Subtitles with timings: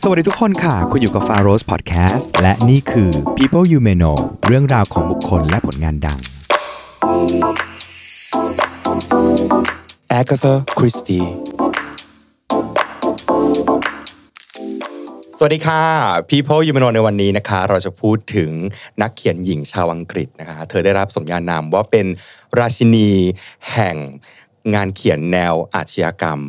[0.00, 6.18] สวัสดีทุกคนค่ะ คุณอยู่กับ f a r o s Podcast และนี่คือ People You May Know เรื่องราวของบุคคลและผลงานดัง
[10.18, 11.26] Agatha Christie
[15.38, 15.82] สวัสดีค่ะ
[16.30, 18.50] People You May Know ในวันนี้นะคะ เราจะพูดถึง
[19.02, 22.06] นักเขียนหญิงชาวอังกฤษนะคะ เธอได้รับสมญานามว่าเป็น
[22.58, 23.10] ราชินี
[23.72, 23.96] แห่ง
[24.74, 26.40] งานเขียนแนวอาชญากรรม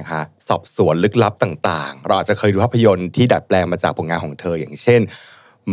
[0.00, 5.00] นะคะสอบสวนลึกลับต่างๆ เราอาจจะเคยดูภาพยนตร์ที่ดัดแปลงมาจากผลงานของเธอ อย่างเช่น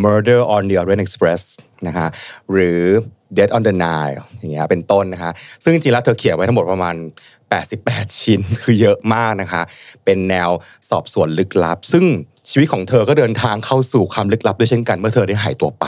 [0.04, 1.44] Murder on the Orient Express
[1.88, 2.08] นะคะ
[2.52, 2.82] หรือ
[3.38, 5.32] Dead on the Nile อย่างเงี้ยเป็นต้นนะคะ
[5.63, 6.96] ซึ่งจริงๆแล้วเธอเขียนไว้ทั้งหมดประมาณ
[7.58, 9.62] 88 ชิ้นคือเยอะมากนะคะ
[10.05, 10.49] เป็นแนว
[10.90, 12.05] สอบสวนลึกลับ ซึ่ง
[12.49, 15.85] ชีวิตของเธอก็เดินทางเข้าสู่ความลึกลับด้วยเช่นกันเมื่อเธอได้หายตัวไป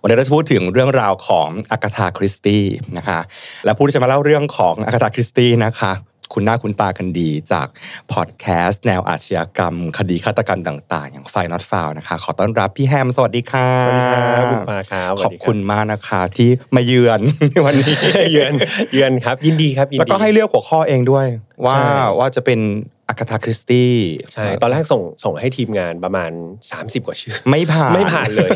[0.00, 2.64] วันนี้เราจะพูดถึงเรื่องราวของอากาธาคริสตี้
[2.98, 3.20] นะคะ
[3.64, 5.92] และผู้ที่จะมาเล่าเรื่องของอากาธาคริสตี้นะคะ
[6.32, 7.66] คุณหน้าคุณตากันดีจาก
[8.12, 17.20] พอดแคสต์แนวอาชญากรรม คดีฆาตกรรมต่าง ๆ อย่างไฟนอตฟาวนะคะ ขอต้อนรับพี่แฮม สวัสดีค่ะ สวัสดีครับคุณปาครับสขวัอสบดีรับคุณมากนะคะที่มาเยือน
[17.64, 17.94] วันนี้
[18.32, 18.52] เยือน
[18.92, 21.26] เยือนครับ ยินดีครับยินดีแล้วก็ให้เลือกหัวข้อเองด้วย
[21.64, 22.60] ว่าใช่ว่าจะเป็น
[23.08, 23.94] อากาธาคริสตี้
[24.32, 26.30] ใช่ตอนแรกส่งส่งให้ทีมงานประมาณ
[26.68, 28.50] 30 กว่าชื่อ ไม่ผ่านไม่ผ่านเลย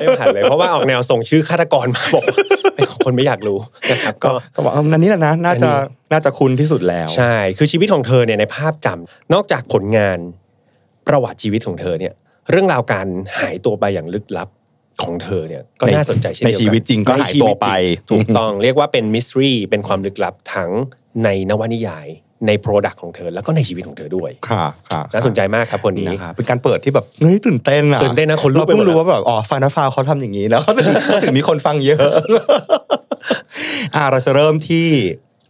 [0.00, 2.36] ไม่ผ่านเลย เพราะว่าออกแนวส่งชื่อฆาตกรมาบอกว่า
[3.04, 3.58] คนไม่อยากรู้
[3.90, 10.18] นะครับก็ก็ก็บอกว่าอันนี้แหละนะน่าจะอันนี้น่าจะคุ้นที่สุดแล้ว ใช่ คือชีวิตของเธอเนี่ยในภาพจำนอกจากผลงาน
[11.06, 12.12] ประวัติชีวิตของเธอเนี่ย
[12.50, 13.06] เรื่องราวการ
[13.38, 14.48] หายตัวไปอย่างลึกลับ
[15.02, 20.70] ของเธอเนี่ยก็ในน่าสนใจเช่นเดียวกันในชีวิตจริงก็หายตัวไปในชีวิตจริงถูกต้องเรียกว่าเป็นมิส t รีเป็นความลึกลับทั้ง
[21.24, 22.06] ในนวนิยาย
[22.46, 32.00] ในโปรดักต์ของเธอแล้วก็ในชีวิตของเธอด้วยค่ะค่ะน่าสนใจมากครับคนนี้นะคะเป็นการเปิดที่แบบเฮ้ยตื่นเต้นอะตื่นเต้นนะคนลุกเราไปหมเพิ่ดงรู้แล้วว่าแบบอ๋อฟานาฟาวเขาทำอย่างนี้แล้วเขาถึงเขาถึงมีคนฟังเยอะ
[33.94, 34.88] อ่าเราจะเริ่มที่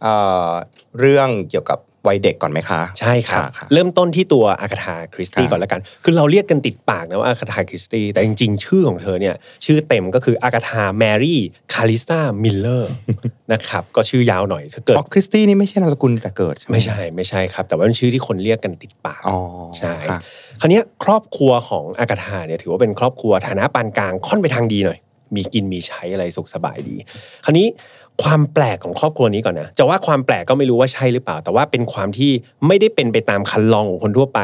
[0.01, 0.13] เอ่
[0.47, 0.51] อ
[0.99, 11.41] เรื่องเกี่ยวกับ วัยเด็กก่อนไหมคะ ใช่ครับค่ะเริ่มต้นที่ตัวอากาธาคริสตี้ค่ะก่อนละกัน คือเราเรียกกันติดปากนะว่าอากาธาคริสตี้แต่จริงๆ ชื่อของเธอเนี่ยชื่อเต็มก็คืออากาธาแมรี่
[11.73, 12.91] คลาริสซามิลเลอร์
[13.53, 19.37] นะครับก็ชื่อยาวหน่อยถ้าเกิดอ๋อคริสตี้นี่ไม่ใช่นามสกุลแต่เกิดใช่ไหมไม่ใช่ไม่ใช่ครับ แต่ว่าเป็นชื่อที่คนเรียกกันติดปากอ๋อ
[19.77, 20.19] ใช่ค่ะ
[20.59, 24.99] คราวเนี้ยครอบครัวของอากาธาเนี่ยถือว่าเป็นครอบครัวฐานะปานกลางค่อนไปทางดีหน่อย
[25.35, 26.95] มีกินมีใช้อะไรสุขสบายดี
[27.45, 27.67] คราวนี้
[28.23, 32.31] ความแปลกของครอบครัวนี้ก่อนนะจะว่าความแปลกก็ไม่รู้ว่าใช่หรือเปล่า แต่ว่าเป็นความที่
[32.67, 34.39] ไม่ได้เป็นไปตามคันลองของคนทั่วไป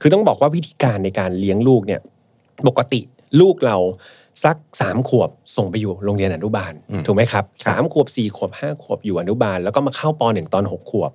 [0.00, 2.00] คือต้องบอกว่าวิธีการในการเลี้ยงลูกเนี่ย
[2.68, 3.00] ปกติ
[3.40, 3.76] ลูกเรา
[4.44, 11.10] สักสามขวบส่งไปอยู่โรงเรียนอนุบาลอืมถูกไหมครับครับสามขวบสี่ขวบห้าขวบอยู่อนุบาล แล้วก็มาเข้าปหนึ่งตอนหกขวบ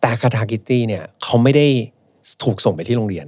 [0.00, 1.66] แต่คาทากิตี้เนี่ยเขาไม่ได้
[2.44, 3.26] ถูกส่งไปที่โรงเรียน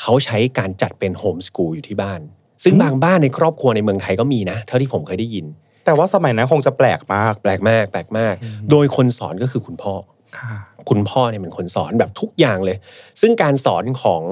[0.00, 2.20] เขาใช้การจัดเป็นโฮมสกูลอยู่ที่บ้าน
[2.64, 5.46] ซึ่งบางบ้านในครอบครัวในเมืองไทยก็มีนะ เท่าที่ผมเคยได้ยิน
[5.84, 8.34] แต่ว่าสมัยนั้นคงจะแปลกมาก แปลกมากแปลกมาก
[8.70, 9.94] โดยคนสอนก็คือคุณพ่อ
[10.38, 10.54] ค่ะ
[10.88, 12.76] คุณพ่อเนี่ยเป็นคนสอนแบบทุกอย่างเลย
[13.20, 14.22] ซึ่งการสอนของ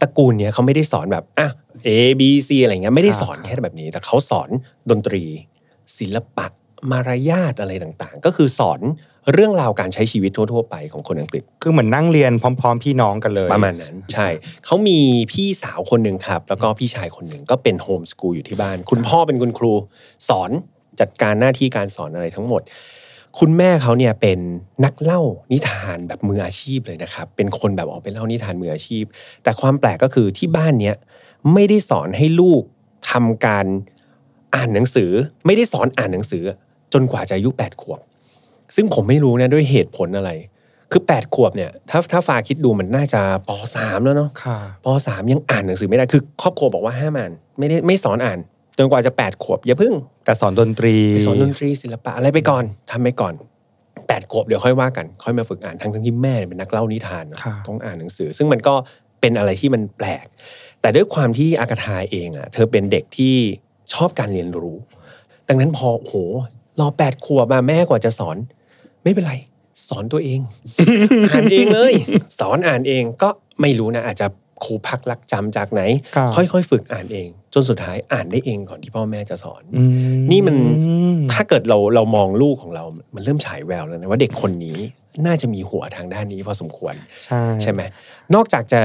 [0.00, 1.48] ตระกูลเนี่ยเขาไม่ได้สอนแบบอะ
[1.86, 1.88] A
[2.20, 4.48] B C อะไรเงี้ยไม่ได้สอนแค่แบบนี้ แต่เขาสอน
[4.90, 5.24] ดนตรี
[5.98, 6.46] ศิลปะ
[6.90, 8.80] มารยาทอะไรต่างๆ ก็คือสอน
[9.32, 14.28] เรื่องราวการใช้ชีวิตทั่วๆไปของคนอังกฤษ คือเหมือนนั่งเรียนพร้อม ๆ พี่น้องกันเลยประมาณนั้น ใช่
[14.66, 14.98] เขามี
[15.32, 19.72] พี่สาวคนหนึ่งครับ แล้วก็พี่ชายคนหนึ่งก็เป็นโฮมสกูลอยู่ที่บ้าน คุณพ่อเป็นคุณครู
[20.28, 20.50] สอน
[21.00, 22.62] จัดการหน้าที่การสอนอะไรทั้งหมด
[23.38, 24.38] คุณแม่เขาเนี่ยเป็น
[24.84, 25.20] นักเล่า
[25.52, 29.04] นิทานแบบมืออาชีพเลยนะครับ เป็นคนแบบออกไปเล่านิทานมืออาชีพ
[29.42, 30.96] แต่ความแปลกก็คือที่บ้านเนี้ย
[31.54, 32.62] ไม่ได้สอนให้ลูก
[33.10, 33.66] ทำการ
[34.54, 35.10] อ่านหนังสือ
[35.46, 36.44] ไม่ได้สอนอ่านหนังสือ
[36.92, 38.00] จนกว่าจะอายุแปดขวบ
[38.74, 40.30] ซึ่งผมไม่รู้นะด้วยเหตุผลอะไร
[40.92, 48.38] คือแปดขวบเนี่ยถ้าถ้าฟาคิดดูมันน่าจะปสามแล้วเนาะค่ะปสามยังอ่านหนังสือไม่ได้คือ ครอบครัวบอกว่าห้ามอ่าน ไม่ได้ไม่สอนอ่าน
[48.78, 49.94] จนกว่าจะแปดขวบอย่าเพึ่ง
[50.24, 53.34] แต่สอนดนตรีไปสอนดนตรีศิลปะอะไรไปก่อนทำไปก่อน
[54.08, 58.74] แปดขวบเดี๋ยวค่อยว่ากัน ค่อยมาฝึกอ่านทั้งทั้งที่แม่เนี่ยเป็นนักเล่านิทานเนอะค่ะต้องอ่านหนังสือ ซึ่งมันก็
[59.20, 60.26] เป็นอะไรที่มันแปลก
[60.80, 63.34] แต่ด้วยความที่อากาธาเองอะ เธอเป็นเด็กที่
[63.92, 64.76] ชอบการเรียนรู้
[65.48, 66.14] ดังนั้นพอโอ้โห
[66.80, 68.36] รอแปดขวบมาแม่กว่าจะสอน
[69.02, 69.34] ไม่เป็นไร
[69.88, 70.40] สอนตัวเอง
[71.30, 71.92] อ่านเองเลย
[72.40, 73.28] สอนอ่านเองก็
[73.60, 74.26] ไม่รู้นะอาจจะ
[74.64, 75.82] ครูพักรักจำจากไหน
[76.16, 79.82] ครับค่อยๆ ฝึกอ่านเองจ นสุดท้ายอ่านได้เองก่อนที่พ่อแม่จะสอนอื
[80.30, 80.56] นี่มัน
[81.32, 82.84] ถ้าเกิดเราเรามองลูกของเรา
[83.14, 84.78] มันเริ่มฉายแววแล้วนะว่าเด็กคนนี้
[85.26, 86.94] น่าจะมีหัวทางด้านนี้พอสมควร
[87.24, 87.80] ใช่ใช่ไหม
[88.34, 88.82] นอกจากจะ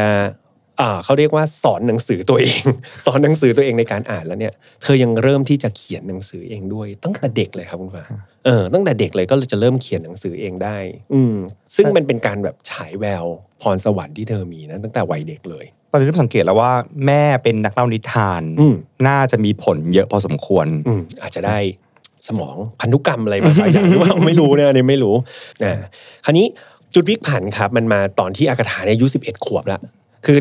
[0.81, 2.63] อ่าเขาเรียกว่าสอนหนังสือตัวเอง
[3.05, 4.53] สอนหนังสือตัวเองในการอ่านแล้วเนี่ย
[4.83, 8.05] เธอยังเริ่มที่จะเขียนหนังสือเองด้วยตั้งแต่เด็กเลยครับคุณฟ้า
[8.45, 10.77] เออตั้งแต่เด็กเลยก็จะเริ่มเขียนหนังสือเองได้
[11.13, 11.35] อืม
[11.75, 13.25] ซึ่งมันเป็นการแบบฉายแวว
[13.61, 16.71] พรสวรรค์ที่เธอมีนะตั้งแต่วัยเด็กเลย ตอนนี้เริ่มสังเกตแล้วว่า
[17.05, 18.75] แม่เป็นนักเล่านิทานอืม
[19.07, 21.57] น่าจะมีผลเยอะพอสมควร อืมอาจจะได้
[22.27, 25.15] สมองพันธุกรรมอะไรบางอย่างหรือว่าไม่รู้นะอันนี่ไม่รู้
[25.63, 25.73] นะ
[26.25, 26.45] คราวนี้
[26.93, 29.81] จุดพลิกผันครับ มันมาตอนที่อากาธาเนี่ยอายุ11ขวบแล้ว
[30.25, 30.37] คือ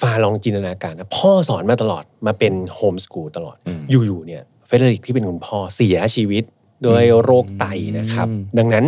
[0.00, 6.44] ฟ้าลองจินตนาการนะพ่อสอนมาตลอดมาเป็นโฮมสกูลตลอดอืมอยู่ๆเนี่ยเฟเดริกที่เป็นคุณพ่อเสียชีวิต
[6.86, 7.64] ด้วยโรคไต
[7.98, 8.84] นะครับอืมดังนั้น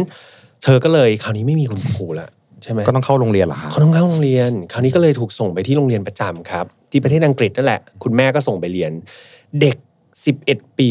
[0.64, 2.28] เธอก็เลยคราวนี้ไม่มีคุณครูละ
[2.62, 8.92] ใช่ไหมก็ต้องเข้าโรงเรียนเหรอคะเขาต้องเข้าโรงเรียน คราวนี้ก็เลยถูกส่งไปที่โรงเรียนประจำครับ ที่ประเทศอังกฤษนั่นแหละ คุณแม่ก็ส่งไปเรียน
[9.60, 9.76] เด็ก
[10.28, 10.90] 11 ปี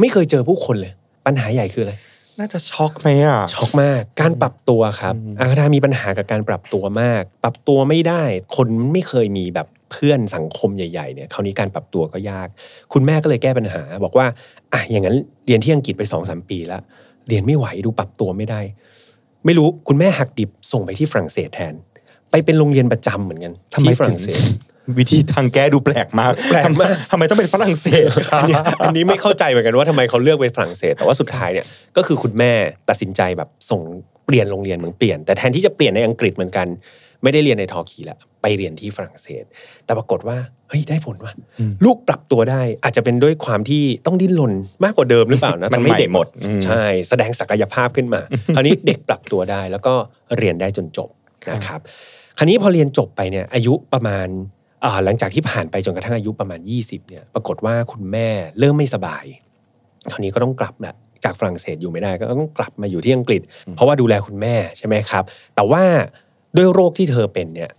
[0.00, 0.92] ไม่เคยเจอผู้คนเลย
[1.26, 1.94] ปัญหาใหญ่คืออะไร
[2.38, 8.22] น่าจะช็อกไหมอะช็อกมาก การปรับตัวครับอืมอาคาทามีปัญหากับการปรับตัวมาก ปรับตัวไม่ได้
[8.56, 12.48] คนไม่เคยมีแบบเพื่อนสังคมใหญ่ๆเนี่ยคราวนี้การปรับตัวก็ยาก
[12.92, 14.26] คุณแม่ก็เลยแก้ปัญหา บอกว่า
[14.72, 15.16] อะอย่างนั้น
[15.46, 16.82] เรียนที่อังกฤษไปสองสามปีแล้ว
[17.28, 18.60] เรียนไม่ไหวดูปรับตัวไม่ได้
[19.44, 21.74] ไม่รู้คุณแม่หักดิบส่งไปที่ฝรั่งเศสแทน
[22.30, 24.40] ไปเป็นโรงเรียนประจำเหมือนกันทำไมที่ฝถึรั่งงเศส
[24.98, 31.66] วิธีทางแก้ดูแปลกมากแปลกมากทำไมต้องเป็นฝรั่งเศสคะอันนี้อันนี้ไม่เข้าใจเหมือนกันว่าทำไมเขาเลือกไปฝรั่งเศส แต่ว่าสุดท้ายเนี่ย
[31.96, 32.52] ก็คือคุณแม่
[32.88, 33.82] ตัดสินใจแบบส่ง
[34.26, 36.66] เปลี่ยนโรงเรียนเหมือนเปลี่ยน แต่แทนที่จะเปลี่ยนในอังกฤษเหมือนกัน
[37.22, 39.44] ไม่ได้เรียนในทอร์คีละไปเรียนที่ฝรั่งเศส
[39.84, 40.36] แต่ปรากฏว่า
[40.72, 44.52] เฮ้ยได้ผลว่ะอืมลูกปรับตัวได้อาจจะเป็นด้วยความที่ต้องดิ้นรน
[44.84, 48.20] มากกว่าเดิมหรือเปล่านะมันทำให้เด็กใหม่หมดอืมใช่แสดงศักยภาพขึ้นมา
[48.54, 49.94] คราวนี้เด็กปรับตัวได้แล้วก็
[50.36, 51.08] เรียนได้จนจบ
[51.54, 51.80] นะครับ
[52.38, 54.28] คราวนี้พอเรียนจบไปเนี่ยอายุประมาณ
[54.84, 58.28] อ่าหลังจากที่ผ่านไปจนกระทั่งอายุประมาณ 20เนี่ยปรากฏว่าคุณแม่
[58.58, 59.24] เริ่มไม่สบาย
[60.10, 63.42] คราวนี้ก็ต้องกลับแหละจากฝรั่งเศสอยู่ไม่ได้ก็ต้องกลับมาอยู่ที่อังกฤษ
[63.74, 65.24] เพราะว่าดูแลคุณแม่ใช่ไหมครับ
[65.54, 65.82] แต่ว่า
[66.56, 67.70] ด้วยโรคที่เธอเป็นเนี่ย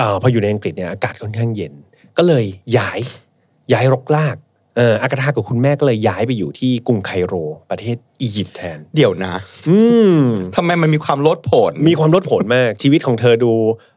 [0.00, 1.72] อาพออยู่ในอังกฤษเนี่ยอากาศค่อนข้างเย็น
[2.16, 2.44] ก็เลย
[2.76, 2.98] ย้าย
[3.72, 4.36] ย้ายรกลาก
[4.76, 7.34] เอ่ออากาธากับคุณแม่ก็เลยย้ายไปอยู่ที่กรุงไคโร
[7.70, 9.34] ประเทศอียิปต์แทน เดี๋ยวนะ
[9.68, 9.78] อื
[10.16, 10.18] ม
[10.56, 13.52] ทำไมมันมีความลดผล มีความลดผลมาก ชีวิตของเธอดู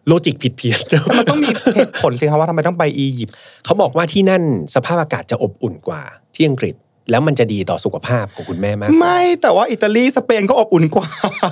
[0.08, 3.36] โลจิกผิดเพี้ยนแต่มันต้องมีเหตุผลสิครับว่าทำไมต้องไปอียิปต์
[3.66, 4.44] เขาบอกว่าที่นั่น
[4.76, 6.02] สภาพอากาศจะอบอุ่นกว่า
[6.36, 6.76] ที่อังกฤษ
[7.12, 11.10] แล้วมันจะดีต่อสุขภาพของคุณแม่มากกว่าไม่แต่ว่าอิตาลีสเปนก็อบอุ่นกว่า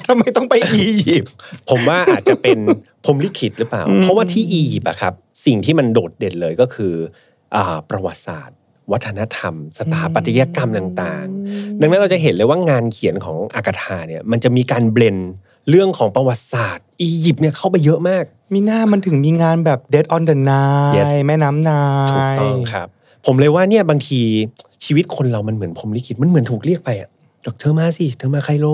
[0.08, 1.34] ทำไมต้องไปอียิปต์
[1.70, 2.58] ผมว่าอาจจะเป็น
[3.04, 5.14] พรหมลิขิตหรือเปล่าอืมเพราะว่าที่อียิปต์อะครับ
[5.46, 6.94] สิ่งที่มันโดดเด่นเลยก็คือ
[7.56, 8.58] อ่าประวัติศาสตร์
[8.92, 15.18] วัฒนธรรม สถาปัตยกรรมต่างๆ ดังนั้นเราจะเห็นเลยว่างานเขียนของอากาธาเนี่ยมันจะมีการเบลน
[15.70, 18.24] เรื่องของประวัติศาสตร์ อียิปต์เนี่ยเข้าไปเยอะมาก
[18.54, 22.88] มีหน้ามันถึงมีงานแบบ Dead on the Nile Yes แม่น้ำนายถูกต้องครับ
[23.26, 24.22] ผมเลยว่าเนี่ยบางที
[24.86, 27.10] ชีวิตคนเรามันเหมือนพรหมลิขิตมันเหมือนถูกเรียกไปอะ
[27.46, 28.68] บอกเธอมาสิเธอมาไคโร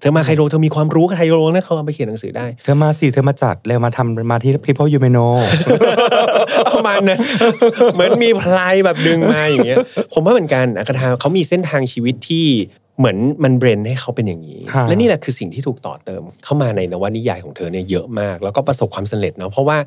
[0.00, 5.34] เธอมาไคโรเธอมีความรู้กับไคโรนะเขาเอาไปเขียนหนังสือได้ เธอมาสิเธอมาจัดเร็วมาทำมาที่ People You May Know
[6.72, 7.18] ประมาณนั้น
[7.94, 9.78] เหมือนมีพลายแบบดึงมาอย่างเงี้ย
[10.12, 12.46] ผมว่าเหมือนกันอากาธาเขามีเส้นทางชีวิตที่
[13.02, 19.78] เหมือนมันเบรนให้เขาเป็นอย่างนี้ค่ะและนี่แหละคือสิ่งที่ถูกต่อเติม เข้ามาในนวนิยายของเธอเนี่ยเยอะมาก แล้วก็ประสบความสำเร็จเนาะเพราะว่า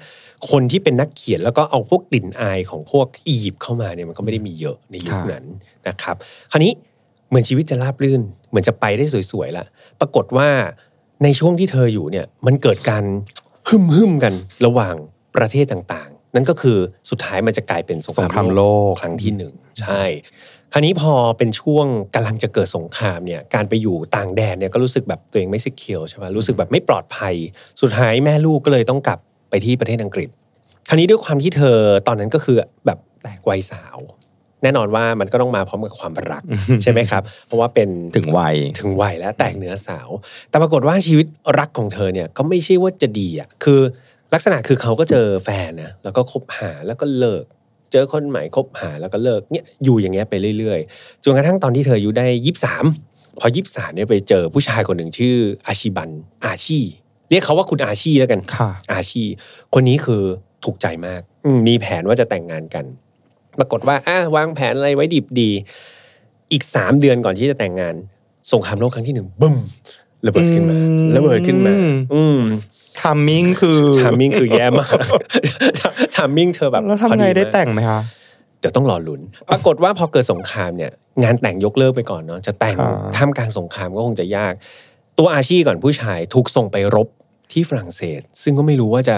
[0.52, 5.44] คนที่เป็นนักเขียนแล้วก็เอาพวกกลิ่นอายของพวกอียิปต์เข้ามาเนี่ยมันก็ไม่ได้มีเยอะในยุคนั้น
[5.88, 6.16] นะครับ
[6.52, 6.72] คราวนี้
[7.30, 9.66] เหมือนชีวิตจะราบรื่น เหมือนจะไปได้สวยๆละ
[10.00, 10.50] ปรากฏว่า
[11.24, 13.04] ในช่วงที่เธออยู่เนี่ยมันเกิดการ
[13.68, 14.34] ฮึมฮึมๆกัน
[14.66, 14.96] ระหว่าง
[15.36, 16.78] ประเทศต่างๆ นั่นก็คือ
[17.10, 20.04] สุดท้ายมันจะกลายเป็นสงสงครามโลกครั้งที่หนึ่งใช่
[20.74, 21.86] คราวนี้พอเป็นช่วง
[22.16, 27.36] กำลังจะเกิดสงครามเนี่ยการไปอยู่ต่างแดนเนี่ยก็รู้สึกแบบตัวเองไม่สิเคียวใช่ไหมรู้สึกแบบไม่ปลอดภัย
[27.82, 29.20] สุดท้ายแม่ลูกก็เลยต้องกลับ
[29.50, 30.30] ไปที่ประเทศอังกฤษ
[30.88, 31.78] คราวนี้ด้วยความที่เธอ
[32.08, 33.98] ตอนนั้นก็คือแบบแตกวัยสาว
[34.64, 36.44] แน่นอนว่ามันก็ต้องมาพร้อมกับความรัก
[36.84, 40.10] ใช่ไหมครับ เพราะว่าเป็นถึงวัยถึงวัยแล้วแตกเนื้อสาว
[40.50, 41.26] แต่ปรากฏว่าชีวิต
[41.60, 43.80] รักของเธอเนี่ยก็ไม่ใช่ว่าจะดีอะคือ
[44.34, 47.46] ลักษณะคือเขาก็เจอแฟนนะแล้วก็คบหาแล้วก็เลิก
[47.92, 52.86] เจอคนใหม่คบหาแล้วก็เลิกเนี่ยอยู่อย่างเงี้ยไปเรื่อยๆจนกระทั่งตอนที่เธออายุได้ยี่สาม
[53.40, 55.36] พอยี่สามเนี่ยไปเจอผู้ชายคนหนึ่งชื่อ
[55.68, 56.10] อาชิบัน
[56.46, 56.80] อาชี
[57.30, 59.24] เรียกเขาว่าคุณอาชีแล้วกันค่ะอาชี
[59.74, 60.22] คนนี้คือ
[60.64, 62.86] ถูกใจมากอืมมีแผนว่าจะแต่งงานกัน
[63.60, 65.50] ปรากฏว่าอะวางแผนอะไรไว้ดิบดี
[66.52, 67.96] อีกสามเดือนก่อนที่จะแต่งงาน
[68.52, 69.56] สงครามโลกครั้งที่หนึ่งบึ้ม
[70.28, 71.74] ระเบิดขึ้นมาอืมระเบิดขึ้นมา
[72.14, 72.40] อืม
[73.02, 74.98] timing คือ timing คือแย่มาก
[76.16, 78.02] timing เธอแบบแล้วพอทำไงได้มากแต่งไหมคะ
[78.60, 79.22] เดี๋ยวต้องรอลุ้น
[79.52, 80.92] ปรากฏว่าพอเกิดสงครามเนี่ย
[81.24, 84.54] งานแต่งยกเลิกไปก่อนเนาะจะแต่งอ่าท่ามกลางสงครามก็คงจะยาก
[85.18, 87.08] ตัวอาชีก่อนผู้ชายถูกส่งไปรบ
[87.52, 89.18] ที่ฝรั่งเศส ซึ่งก็ไม่รู้ว่าจะ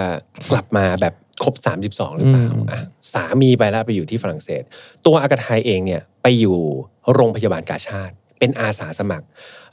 [0.51, 1.55] กลับมาแบบครบ
[1.93, 2.81] 32 หรือเปล่าอะ
[3.13, 4.63] สามีไปแล้วไปอยู่ที่ฝรั่งเศส
[5.05, 6.57] ตัวอากาธาเองเนี่ยไปอยู่
[7.13, 9.25] โรงพยาบาลกาชาติ เป็นอาสาสมัคร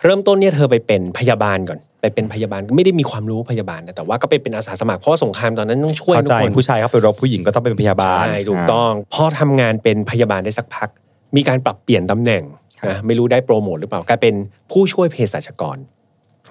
[0.02, 10.88] เริ่มต้นเนี่ยเธอไปเป็นพยาบาลก่อน ไปเป็นพยาบาลไม่ได้มีความรู้พยาบาลนะแต่ว่าก็ไปเป็นอาสาสมัครเพราะว่าสงครามตอนนั้นต้องช่วยเข้าใจทุกคนผู้ชายเขาไปรบผู้หญิงก็ต้องเป็นพยาบาลใช่ถูกต้องพอทำงานเป็นพยาบาลได้สักพัก
[11.36, 12.42] มีการปรับเปลี่ยนตำแหน่ง
[12.80, 14.34] ครับนะไม่รู้ได้โปรโมทหรือเปล่ากลายเป็น
[14.72, 15.76] ผู้ช่วยเภสัชกร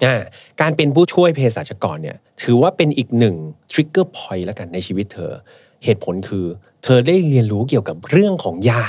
[0.04, 0.16] อ่า
[0.60, 3.36] การเป็นผู้ช่วยเภสัชกรเนี่ยถือว่าเป็นอีกหนึ่ง
[3.72, 5.32] trigger point แล้วกันในชีวิตเธอ
[5.84, 6.46] เหตุผลคือ
[6.84, 8.84] เธอได้เรียนรู้เกี่ยวกับเรื่องของยา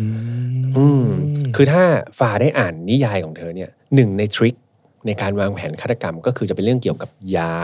[0.00, 0.06] อื
[0.58, 1.04] มอืม
[1.56, 1.82] คือถ้า
[2.18, 4.54] ฝ่าได้อ่านนิยายของเธอเนี่ยหนึ่งในทริค
[5.06, 7.54] ในการวางแผนฆาตกรรมก็คือจะเป็นเรื่องเกี่ยวกับยา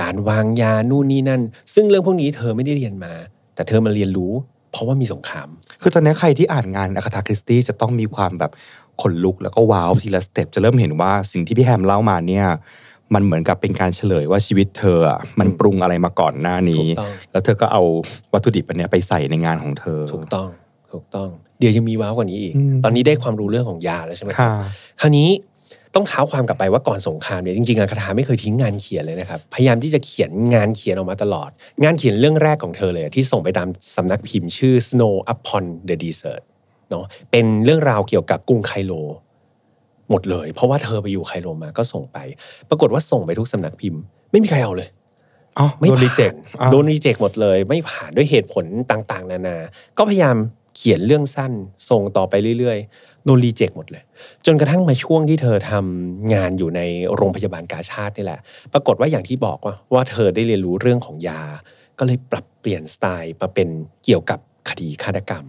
[0.00, 1.42] การวางยานู่นนี่นั่น
[1.74, 3.12] ซึ่งเรื่องพวกนี้เธอไม่ได้เรียนมา
[3.54, 4.32] แต่เธอมาเรียนรู้
[4.72, 5.48] เพราะว่ามีสงคราม
[5.82, 8.52] คือตอนนี้ใครที่อ่านงานอ g าธาคริสตี้จะต้องมีความแบบ
[9.02, 12.46] ขนลุกแล้วก็ว้าวทีละสเต็ปจะเริ่มเห็นว่าสิ่งที่พี่แฮมเล่ามาเนี่ย
[13.14, 17.82] มันเหมือนกับเป็นการเฉลยว่าชีวิตเธออะมันปรุงอะไรมาก่อนหน้านี้ถูกต้องแล้วเธอก็เอา
[18.32, 20.48] วัตถุดิบอันเนี้ยไปใส่ในงานของเธอ ถูกต้อง
[20.92, 21.28] ถูกต้อง
[21.58, 24.52] เดี๋ยวยังมีว้าวกว่านี้อีกอืมตอนนี้ได้ความรู้เรื่องของยาแล้วใช่ไหมครับค่ะ
[25.00, 25.28] คราวนี้
[25.94, 31.50] ต้องเท้าความกลับไปว่าก่อนสงครามเนี่ยจริงๆอะคาถาไม่เคยทิ้งงานเขียนเลยนะครับพยายามที่จะเขียนงานเขียนออกมาตลอด
[31.82, 36.42] งานเขียนเรื่องแรกของเธอเลยอะที่ส่งไปตามสำนักพิมพ์ชื่อ Snow Upon the Desert
[36.90, 38.92] เนาะเป็นเรื่องราวเกี่ยวกับกรุงไคโล
[40.10, 42.18] หมดเลย เพราะว่าเธอไปอยู่ไคโลมาก็ส่งไป
[42.68, 44.88] ปรากฏว่าส่งไปทุกสำนักพิมพ์ ไม่มีใครเอาเลย
[45.58, 46.32] อ๋อไม่โดนรีผ่านเจ็ค
[46.70, 49.56] โดนรีเจ็คหมดเลย ไม่ผ่านด้วยเหตุผลต่างๆ นานา
[49.98, 50.36] ก็พยายาม
[50.76, 51.52] เขียนเรื่องสั้น
[51.90, 54.02] ส่งต่อไปเรื่อยๆ โดนรีเจ็คหมดเลย
[54.46, 56.80] จนกระทั่งมาช่วงที่เธอทำงานอยู่ใน
[57.14, 58.40] โรงพยาบาลกาชาตินี่แหละ
[58.72, 61.42] ปรากฏว่าอย่างที่บอกว่าว่าเธอได้เรียนรู้เรื่องของยา
[61.98, 63.68] ก็เลยปรับเปลี่ยนสไตล์มาเป็น
[64.04, 64.38] เกี่ยวกับ
[64.68, 65.44] คดีฆาตกรรม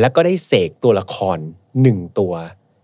[0.00, 1.38] แล้วก็ได้เสกตัวละคร
[1.82, 2.32] หนึ่งตัว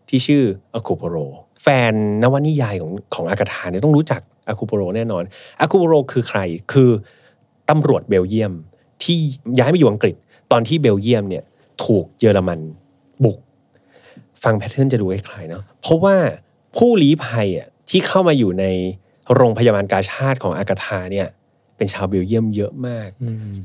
[0.09, 0.43] ที่ชื่อ
[0.75, 1.17] แอร์คูลปัวโร
[1.63, 6.41] แฟนนวนิยายของของอากาธาเนี่ยต้องรู้จักแอร์คูลปัวโรแน่นอนแอร์คูลปัวโรคือใคร
[6.73, 6.91] คือ
[7.71, 8.53] ตำรวจเบลเยียม
[9.03, 9.17] ที่
[9.59, 10.17] ย้ายมาอยู่อังกฤษ
[10.53, 11.45] ตอนที่เบลเยียมเนี่ย
[11.85, 12.61] ถูกเยอรมัน
[13.25, 13.39] บุก
[14.45, 16.17] ฟัง pattern จะดูคล้ายๆเนาะเพราะว่า
[16.77, 18.65] ผู้ลี้ภัยอะที่เข้ามาอยู่ใน
[19.35, 21.29] โรงพยาบาลกาชาติของอากาธาเนี่ย
[21.77, 23.09] เป็นชาวเบลเยียมเยอะมาก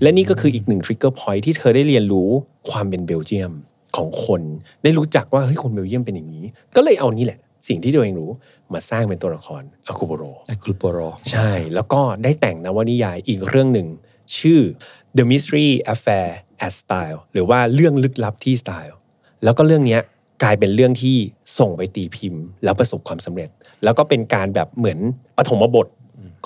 [0.02, 2.30] และนี่ก็คืออีกหนึ่ง trigger point ที่เธอได้เรียนรู้
[2.72, 3.52] ความเป็นเบลเยียม
[3.98, 4.42] ของคน
[4.84, 8.30] ได้รู้จักว่าเฮ้ยคนเบลเยียมเป็นอย่างนี้ ก็เลยเอานี่แหละ สิ่งที่ตัวเองรู้
[8.74, 11.00] มาสร้างเป็นตัวละครอาคูโบโรไอ้กรุโปโร
[11.32, 13.88] ใช่ แล้วก็ได้แต่งนวนิยายอีกเรื่องหนึ่ง
[14.38, 14.60] ชื่อ
[15.18, 16.30] The Mystery Affair
[16.66, 18.96] at Style หรือว่าเรื่องลึกลับที่ Style
[19.44, 20.02] แล้วก็เรื่องเนี้ย
[20.44, 21.16] กลายเป็นเรื่องที่
[21.60, 23.50] ส่งไปตีพิมพ์ แล้วประสบความสำเร็จ
[23.84, 25.00] แล้วก็เป็นการแบบเหมือน
[25.38, 25.88] ปฐมบท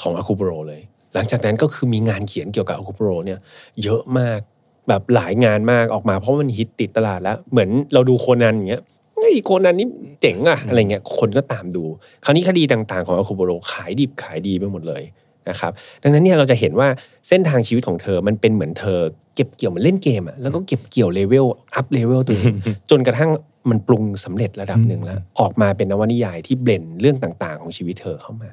[0.02, 0.82] ของอาคูโบโรเลย
[1.14, 3.40] หลังจากนั้นก็คือมีงานเขียนเกี่ยวกับอาคูโบโรเนี่ย
[3.84, 4.40] เยอะมาก
[4.88, 8.84] แบบหลายงานมากออกมาเพราะมันฮิตติดตลาดแล้ว เหมือนเราดูโคนันอย่างเงี้ย
[9.16, 9.88] ไอ้ยโคนันนี่
[10.22, 11.84] เจ๋งอะอะไรเงี้ยคนก็ตามดู
[12.26, 15.04] คราวนี้คดีต่างๆ ของแอร์คูลปัวโรขายดิบขายดีไปหมดเลย
[15.50, 15.72] นะครับ
[16.04, 16.88] ดังนั้นเนี่ยเราจะเห็นว่า
[17.28, 19.00] เส้นทางชีวิตของเธอมันเป็นเหมือนเธอ
[19.36, 22.54] เก็บเกี่ยวเหมือนเล่นเกมอะแล้วก็เก็บเกี่ยว level up level ตัวเอง
[22.90, 23.30] จนกระทั่ง
[23.72, 28.52] มันปรุงสำเร็จระดับหนึ่งแล้ว ออกมาเป็นนวนิยายที่ blend เรื่องต่างๆ ของชีวิตเธอเข้ามา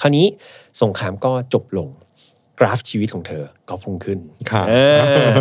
[0.00, 0.26] คราวนี้
[0.82, 1.88] สงครามก็จบลง
[2.60, 4.18] กราฟชีวิตของเธอก็พุ่งขึ้น
[4.50, 5.34] ครับอ่า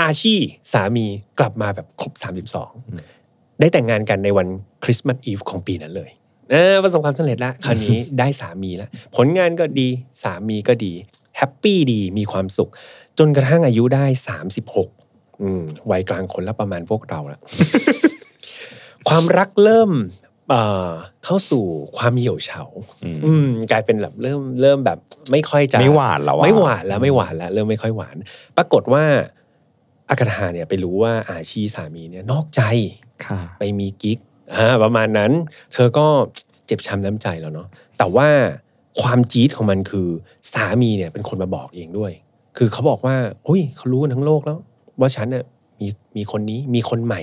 [0.00, 0.34] อาชี
[0.72, 1.06] สามี
[1.38, 2.12] กลับมาแบบครบ
[2.86, 4.46] 32 ได้แต่งงานกันในวัน
[4.84, 6.10] คริสต์มาสอีฟของปีนั้นเลย
[6.50, 9.88] เออประสบความสำเร็จแล้วคราวนี้ได้สามีแล้วผลงานก็ดี
[10.22, 10.92] สามีก็ดี
[11.36, 12.70] แฮปปี้ดีมีความสุข
[13.18, 14.04] จนกระทั่งอายุได้
[14.72, 17.40] 36อืมวัยกลางคนแล้วประมาณพวกเราแล้ว
[19.08, 19.90] ความรักเริ่ม
[20.50, 20.90] เอ่อ
[21.24, 21.64] เข้าสู่
[21.96, 22.62] ความเหี่ยวเฉา
[23.26, 24.98] อืมกลายเป็นแบบเริ่มเริ่มแบบ
[25.32, 28.16] ไม่ค่อยจะไม่หวานแล้วอะไม่หวานแล้วไม่หวานแล้วเริ่มไม่ค่อยหวาน
[28.56, 29.04] ปรากฏว่า
[30.10, 32.62] อากาธาเนี่ยไปรู้ว่าอาชีสามีเนี่ยนอกใจ
[33.24, 34.18] ค่ะไปมีกิ๊ก
[34.54, 35.32] อ่าประมาณนั้น
[35.72, 36.06] เธอก็
[36.66, 38.28] เจ็บช้ำน้ำใจแล้วเนาะแต่ว่า
[39.00, 40.08] ความจี๊ดของมันคือ
[40.52, 42.12] สามีเนี่ยเป็นคนมาบอกเองด้วย
[42.56, 43.16] คือเขาบอกว่า
[43.48, 44.58] อุ้ยเขารู้กันทั้งโลกแล้ว
[45.00, 45.44] ว่าฉันน่ะ
[45.80, 47.22] มีมีคนนี้มีคนใหม่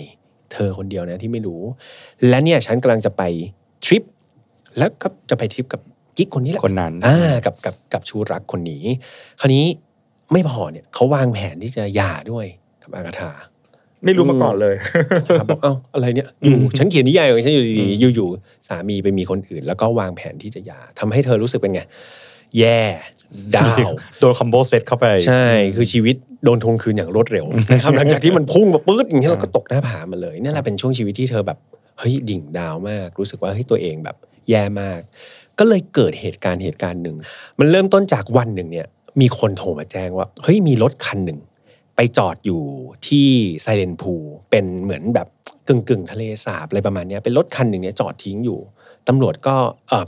[0.55, 1.61] เธอคนเดียวนะที่ไม่รู้
[2.29, 3.23] และเนี่ยฉันกำลังจะไป
[3.85, 4.03] ทริป
[4.77, 5.81] แล้วก็จะไปทริปกับ
[6.17, 8.83] กิ๊กคนนี้แหละคนนั้นอ่ากับกับกับชูรักคนนี้
[9.39, 9.65] คราวนี้
[10.33, 12.45] ไม่พอเนี่ยเขาวางแผนที่จะหย่าด้วย
[12.83, 13.31] กับอากาธา
[14.05, 14.75] ไม่รู้มาก่อนเลย
[15.39, 21.81] ครับบอกเอ้าอะไรเนี่ยอยู่ฉันเขียนนิยายของฉันอยู่ดีๆอยู่ๆสามีไปมีคนอื่น แล้วก็วางแผนที่จะหย่าทำให้เธอรู้สึกเป็นไง
[22.59, 22.81] แย่
[23.55, 31.57] ดาวโดนคอมโบเซตเข้าไปใช่ คือชีวิตโดนทวงคืนอย่างรวดเร็วนะครับหลังจากที่มันพุ่งมาปื๊ดอย่างนี้เราก็ตกหน้าผามาเลยนี่แหละเป็นช่วงชีวิตที่เธอแบบ
[31.99, 34.15] เฮ้ยดิ่งดาวมาก รู้สึกว่าเฮ้ยตัวเองแบบ
[34.49, 35.01] แย่มาก
[35.59, 37.15] ก็เลยเกิดเหตุการณ์เหตุการณ์หนึ่ง
[37.59, 38.87] มันเริ่มต้นจากวันหนึ่งเนี่ย
[39.21, 41.39] มีคนโทรมาแจ้งว่าเฮ้ยมีรถคันหนึ่ง
[41.95, 42.61] ไปจอดอยู่
[43.07, 43.27] ที่
[43.61, 44.13] ไซเลนพู
[44.49, 45.27] เป็นเหมือนแบบ
[45.67, 48.59] กึ่งกึ่งๆทะเลสาบอะไรประมาณเนี้ยเป็นรถคันหนึ่งเนี่ยจอดทิ้งอยู่
[49.07, 49.55] ตำรวจก็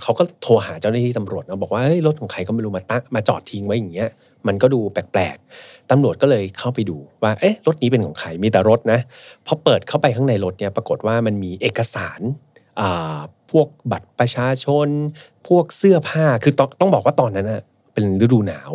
[0.03, 4.09] เขาก็โทรหาเจ้าหน้าที่ตำรวจนะบอกว่ารถของใครก็ไม่รู้มาตั้งมาจอดทิ้งไว้อย่างเงี้ย
[4.47, 8.99] มันก็ดูแปลกๆตำรวจก็เลยเข้าไปดูว่าเอ๊ะรถนี้เป็นของใครมีแต่รถนะ
[9.45, 12.21] พอเปิดเข้าไปข้างในรถเนี่ยปรากฏว่ามันมีเอกสาร
[13.51, 14.87] พวกบัตรประชาชน
[15.47, 17.63] พวกเสื้อผ้าคือต้องต้องบอกว่าตอนนั้นนะ
[17.97, 18.71] เป็นฤดูหนาว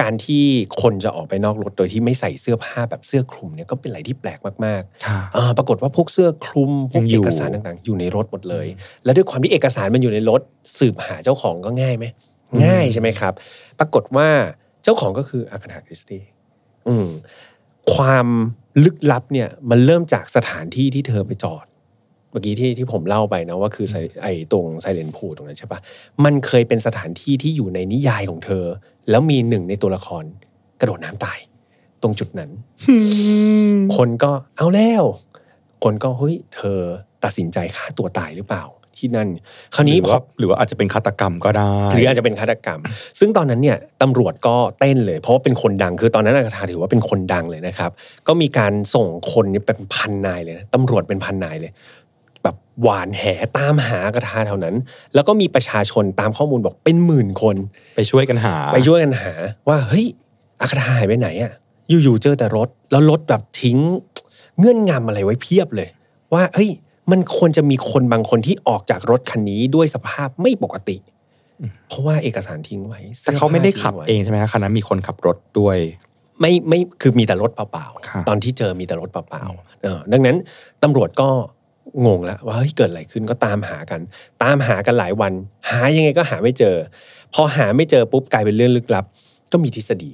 [0.00, 0.44] การที่
[0.82, 8.66] คนจะออกไปนอกรถโดยที่ไม่ใส่เสื้อผ้าแบบเสื้อคลุมเนี่ยก็เป็นอะไรที่แปลกมากๆค่ะอ่าปรากฏว่าพวกเสื้อคลุมพวยักงอยู่เอกสารต่างๆ อยู่ในรถหมดเลย
[9.04, 10.40] และด้วยความที่เอกสารมันอยู่ในรถ
[10.78, 12.04] สืบหาเจ้าของก็ง่ายไหม
[12.64, 13.32] ง่ายใช่ไหมครับ
[13.78, 14.28] ปรากฏว่า
[14.84, 16.22] เจ้าของก็คืออาคาธาคริสตี้
[16.88, 17.08] อืม
[17.94, 18.26] ความ
[18.84, 21.66] ลึกลับเนี่ยมันเริ่มจากสถานที่ที่เธอไปจอด
[22.36, 25.80] มื่อกี้ที่ที่ผมเล่าไปนะว่าคือไซไอ้ตรงไซเลนพูตรงนั้นใช่ปะ
[26.24, 28.64] มันเคยเป็นสถานที่ที่อยู่ในนิยายของเธอ
[29.10, 30.24] แล้วมีหนึ่งในตัวละคร
[30.80, 31.38] กระโดดน้ำตาย
[32.02, 32.50] ตรงจุดนั้น
[33.96, 35.04] คนก็เอาแล้ว
[35.84, 36.78] คนก็เฮ้ยเธอ
[37.24, 38.64] ตัดสินใจฆ่าตัวตายหรือเปล่า
[39.00, 39.28] ที่นั่น
[39.74, 42.80] คราวนี้หรือพอว่าหรือว่าอาจจะเป็นฆาตกรรมก็ได้ หรืออาจจะเป็นฆาตกรรม
[43.20, 47.90] ซึ่งตอนนั้นเนี่ยตำรวจก็เต้นเลย เพราะว่าเป็นคนดังคือตอนนั้นอากาธาถือว่าเป็นคนดังเลยนะครับ
[48.28, 52.05] ก็มีการส่งคนเนี่ยเป็นพันนายเลยนะตำรวจเป็นพันนายเลยแบบ
[52.82, 53.22] หวานแห
[53.58, 54.74] ตามหาอากาธาเท่านั้น
[55.14, 57.56] แล้วก็มีประชาชนตามข้อมูลบอกเป็นหมื่นคน
[57.96, 59.32] ไปช่วยกันหา ไปช่วยกันหา
[59.68, 60.06] ว่าเฮ้ย
[60.60, 61.52] อากาธาหายไปไหนอะ
[61.88, 63.78] อยู่ๆเจอแต่รถ แล้วรถแบบทิ้ง
[64.58, 65.88] เงื่อนงำอะไรไว้เพียบเลย
[66.32, 66.70] ว่าเฮ้ย
[67.10, 70.96] มันควรจะมีคนบางคนที่ออกจากรถคันนี้ด้วยสภาพไม่ปกติ
[71.88, 75.78] เพราะว่าเอกสารทิ้งไว้แต่เขาไม่ได้ขับสื้ผ้าเอทิ้งไว้ใช่ไหมครับคันนั้นมีคนขับรถด้วย
[76.40, 80.36] ไม่ไม่คือมีแต่รถเปล่าครับๆตอนที่เจอมีแต่รถเปล่าๆเออดังนั้น
[80.82, 81.28] ตำรวจก็
[82.06, 84.00] งงแล้วว่าเฮ้ยเกิดอะไรขึ้นก็ตามหากัน
[84.42, 85.32] ตามหากันหลายวัน
[85.70, 86.76] หายังไงก็หาไม่เจอ
[87.34, 89.04] พอหาไม่เจอปุ๊บกลายเป็นเรื่องลึกลับ
[89.52, 90.10] ก็มีทฤษฎี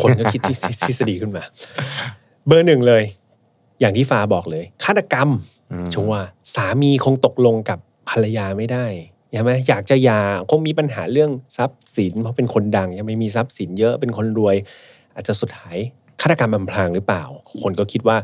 [0.00, 1.42] คนก็คิดทฤษทฤษฎีขึ้นมา
[2.46, 3.02] เบอร์หนึ่งเลย
[3.80, 5.28] อย่างที่ฟ้าบอกเลยฆาตกรรม
[5.72, 8.86] อืมชัวร์สามีคงตกลงกับภรรยาไม่ได้
[9.32, 10.20] ใช่ไหมอยากจะหย่า
[10.50, 14.56] คงมีปัญหาเรื่องทรัพย์สินเพราะเป็นคนดังยังไม่มีทรัพย์สินเยอะเป็นคนรวย
[15.14, 15.76] อาจจะสุดท้าย
[16.20, 17.22] ฆาตกรรมอำพรางหรือเปล่า
[17.62, 18.16] คนก็คิดว่า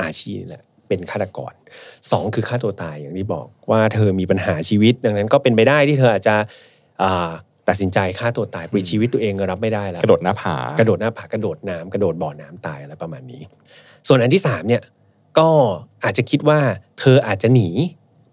[0.00, 1.52] อาชีพนี่แหละ เป็นฆาตกร
[2.10, 6.36] สองคือฆ่าตัวตายอย่างที่บอกว่าเธอมีปัญหาชีวิต ดังนั้นก็เป็นไปได้ที่เธออาจจะ
[7.02, 7.30] อ่า
[7.68, 13.42] ตัดสินใจฆ่าตัวตายปลิดชีวิตตัวเองรับไม่ได้แล้วกระโดดหน้าผากระโดดหน้าผากระโดดน้ำกระโดดบ่อน้ำตายอะไรประมาณนี้
[14.06, 14.82] ส่วนอันที่สามเนี่ย
[15.38, 15.48] ก็
[16.04, 16.60] อาจจะคิดว่า
[17.00, 17.68] เธออาจจะหนี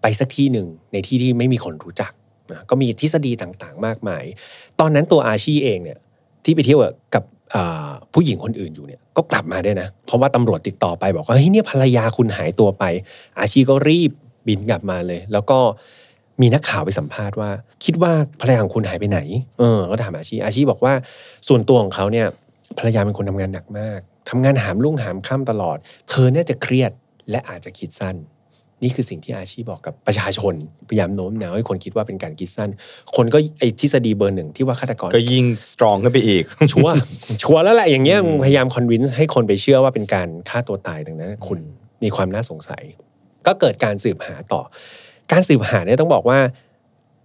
[0.02, 2.12] ไปสักที่หนึ่งในที่ที่ไม่มีคนรู้จัก
[2.52, 4.24] นะก็มีทฤษฎีต่างๆ มากมาย
[4.80, 5.98] ตอนนั้นตัวอาชีเองเนี่ย
[6.44, 6.80] ที่ไปเที่ยว
[7.14, 7.39] กับอ่า
[8.12, 12.84] ผู้หญิงคนอื่นอยู่เนี่ยก็กลับมาได้นะ เพราะว่าตำรวจติดต่อไปบอกว่าเฮ้ยเนี่ยภรรยาคุณหายตัวไป
[13.40, 14.10] อาชีก็รีบ
[14.46, 15.58] บินกลับมาเลย แล้วก็
[16.40, 17.50] มีนักข่าวไปสัมภาษณ์ว่า
[17.84, 19.20] คิดว่าภรรยาของคุณหายไปไหน
[19.58, 20.92] เออก็ถามอาชีอาชีบอกว่า
[21.48, 22.26] ส่วนตัวของเขาเนี่ย
[22.78, 25.76] ภรรยาเป็นคนทำงานหนักมากทำงานหามรุ่งหามค่ำตลอด
[26.10, 26.92] เธอเนี่ยจะเครียด
[27.30, 28.16] และอาจจะคิดสั้น
[28.82, 30.54] นี่คือสิ่งที่อาชีบอกกับประชาชน
[30.88, 32.70] พยายามโน้มน้าวให้คนคิดว่าเป็นการคิดสั้น
[33.16, 36.94] คนก็ไอ้ทฤษฎีเบอร์หนึ่งที่ว่าฆาตกรก็ยิ่งสตรองขึ้นไปอีก ชัวร์
[37.42, 41.58] ชัวร์แล้วแหละอย่างเงี้ยอืมมึงพยายามคอนวินส์ให้คนไปเชื่อว่าเป็นการฆ่าตัวตายดังนั้น คุณ
[42.02, 42.82] มีความน่าสงสัย
[43.46, 44.62] ก็เกิดการสืบหาต่อ
[45.32, 46.38] การสืบหาเนี่ยต้องบอกว่า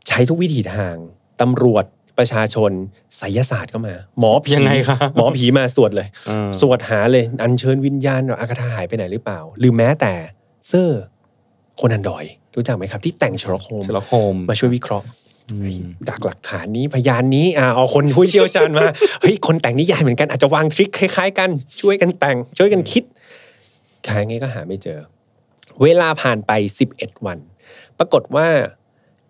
[0.07, 0.95] ใช้ทุกวิถีทาง
[1.41, 1.85] ตำรวจ
[2.17, 2.71] ประชาชน
[3.17, 10.13] ไสยศาสตร์ก็มา หมอผียังไงครับหมอผีมาสวดเลยอืมสวดหาเลย อัญเชิญวิญญาณว่าอากาธาหายไปไหนหรือเปล่า หรือแม้แต่
[10.67, 11.01] เซอร์
[11.77, 15.07] โคนันดอยล์รู้จักไหมครับ ที่แต่งเชอร์ล็อกโฮมเชอร์ล็อกโฮมมาช่วยวิเคราะห์
[15.51, 18.85] อืมดักหลักฐานนี้พยานนี้อ่าเอาคนผู้เชี่ยวชาญมา
[19.21, 21.49] เฮ้ยคนแต่งนิยายเหมือนกันอาจจะวาง trick คล้าย ๆ กัน
[21.81, 23.03] ช่วยกันแต่ง ช่วยกันคิด
[24.07, 24.99] หาไงก็หาไม่เจอ
[25.81, 26.51] เวลาผ่านไป
[26.91, 27.37] 11 วัน
[27.97, 28.47] ปรากฏว่า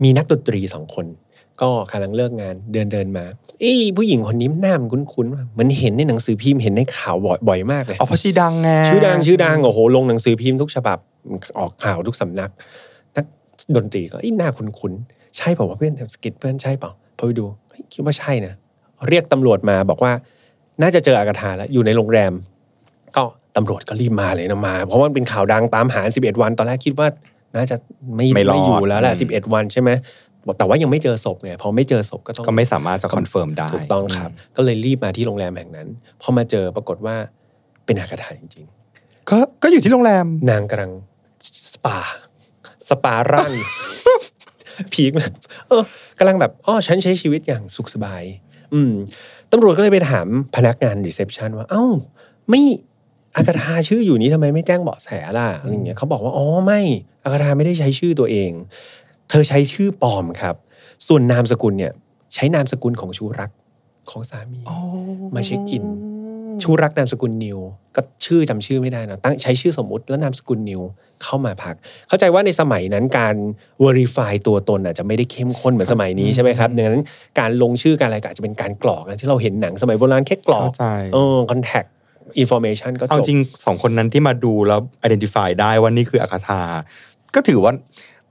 [0.04, 1.06] มีนักดนตรีสองคน
[1.62, 3.26] ก็กำลังเลิกงานเดินเดินๆมา
[3.60, 10.98] เอ้ยผู้หญิงคนนี้หน้ามันคุ้นๆว่ะเหมันเห็นในหนังสือพิมพ์เห็นในข่าวบ่อยบ่อยมากเลยอ๋อเพราะชื่อดังไงชื่อดังชื่อดังโอ้โหลงหนังสือพิมพ์ทุกฉบับ
[11.58, 12.52] ออกข่าวทุกสำนัก
[13.16, 13.26] นัก
[13.76, 18.54] ดนตรีก็อีหน้าคุ้นๆใช่เปล่าวะเพื่อนสกิดเพื่อนใช่เปล่าพอไปดูเฮ้ยคิดว่าใช่นะ
[19.08, 20.12] เรียกตำรวจมาบอกว่า
[20.82, 22.34] น่าจะเจออากาธาแล้วอยู่ในโรงแรม
[23.16, 23.24] ก็
[23.56, 27.08] ตำรวจก็รีบมาเลยนะมา เพราะว่ามันเป็นข่าวดังตามหา11วัน ตอนแรกคิดว่า
[27.56, 27.76] น่าจะ
[28.16, 29.90] ไม่ไม่รอดอยู่แล้วแหละอืม11วันใช่ไหม
[30.58, 35.88] แต่ว่ายังไม่เจอศพไงพอไม่เจอศพก็ต้องก็ไม่สามารถจะ confirm ได้ถูกต้องครับ ก็เลยรีบมาที่โรงแรมแห่งนั้น
[36.22, 37.16] พอมาเจอปรากฏว่า
[37.86, 38.66] เป็นอากาธาจริง
[39.30, 40.92] ก็ก็อยู่ที่โรงแรมๆนางกำลัง
[41.76, 41.98] สปา
[42.90, 43.52] สปาร่าง
[44.94, 45.32] peak เลย
[45.68, 45.84] เออ
[46.18, 48.24] กำลังแบบอ๋อฉันใช้ชีวิตอย่างสุขสบาย
[48.74, 48.94] อืม
[49.52, 51.86] ตำรวจก็เลยไปถามพนักงาน reception ว่าเอ้า
[52.50, 52.62] ไม่
[53.36, 56.82] อากาธาชื่ออยู่นี้ทำไมไม่แจ้งเบาะแสล่ะอะไรอย่างเงี้ยเขาบอกว่าอ๋อไม่
[57.24, 58.52] อากาธาไม่ได้ใช้ชื่อตัวเอง
[59.30, 60.56] เธอใช้ชื่อปลอมครับ
[61.08, 61.94] ส่วนนามสกุลเนี่ย
[62.34, 63.52] ใช้นามสกุลของชู้รัก
[64.10, 64.60] ของสามี
[65.36, 65.86] มา check in
[66.64, 67.60] ชู้รักนามสกุลนีล
[67.96, 70.82] ก็ชื่อจำชื่อไม่ได้นะตั้งใช้ชื่อสมมุติแล้วนามสกุลนีล
[71.24, 71.76] เข้ามาพัก
[72.08, 73.36] เข้าใจว่าในสมัยนั้นการ
[73.86, 77.04] verify ตัวตนอาจจะไม่ได้เข้มข้นเหมือนสมัยนี้ใช่ไหมครับดังนั้น
[77.40, 81.90] การลงชื่อการอะไรก็อาจจะเป็นการกรอกนะที่เราเห็นหนังสมัยโบราณแค่กรอกเข้าใจเออ contact
[82.44, 86.62] information ก็จเอาบจริงสองคนนั้นที่มาดูแล้ว identify ได้ว่านี่คืออาคาธา
[87.36, 87.74] ก็ถือว่า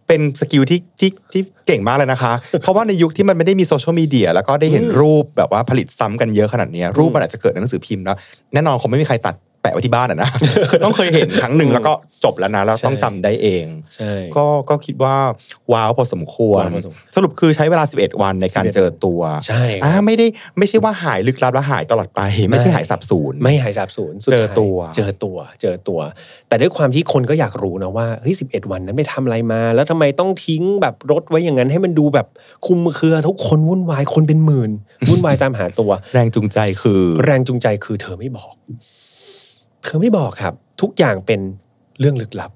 [0.09, 8.17] เป็นสกิลที่ที่ที่เก่งมากเลยนะคะ เพราะว่าในยุคที่มันไม่ได้มีโซเชียลมีเดียแล้วก็ได้เห็นอืมรูปแบบว่าผลิตซ้ำกันเยอะขนาดเนี้ยรูปมันอาจจะเกิดในหนังสือพิมพ์แล้ว
[8.53, 10.31] แน่นอนคงไม่มีใครตัด แปะไว้ที่บ้านอะนะ
[10.71, 11.93] คือต้องเคยเห็นครั้งหนึ่งแล้วก็
[12.25, 13.65] จบแล้วนะแล้วต้องจำได้เอง
[13.97, 15.17] ใช่ก็ก็คิดว่า
[15.73, 20.27] ว้าวพอสมควรว้าวพอสมควร สรุปคือใช้เวลา 11 วันในการ11เจอตัวใช่ครับอ่าไม่ได้
[20.59, 26.01] ไม่ใช่ว่าหายลึกลับแล้วหายตลอดไป ไม่ใช่หายสับสูญไม่หายสาบสูญสุดเจอท้ายตัว เจอตัว เจอตัว
[26.49, 32.27] แต่ด้วยความที่คนก็อยากรู้นะว่าเฮ้ยสิวันนั้นไปทำอะไรมา แล้วทำไมต้องทิ้งแบบรถไว้อย่างนั้นให้มันดูแบบ
[32.67, 34.71] คุมเครือทุกคนวุ่นวายคนเป็นหมื่น
[35.11, 38.55] วุ่นวายตามหาตัว แรงจูงใจคือ แรงจูงใจคือเธอไม่บอก
[39.85, 41.41] เธอไม่บอกครับ ทุกอย่างเป็น
[42.01, 42.51] เรื่องลึกลับ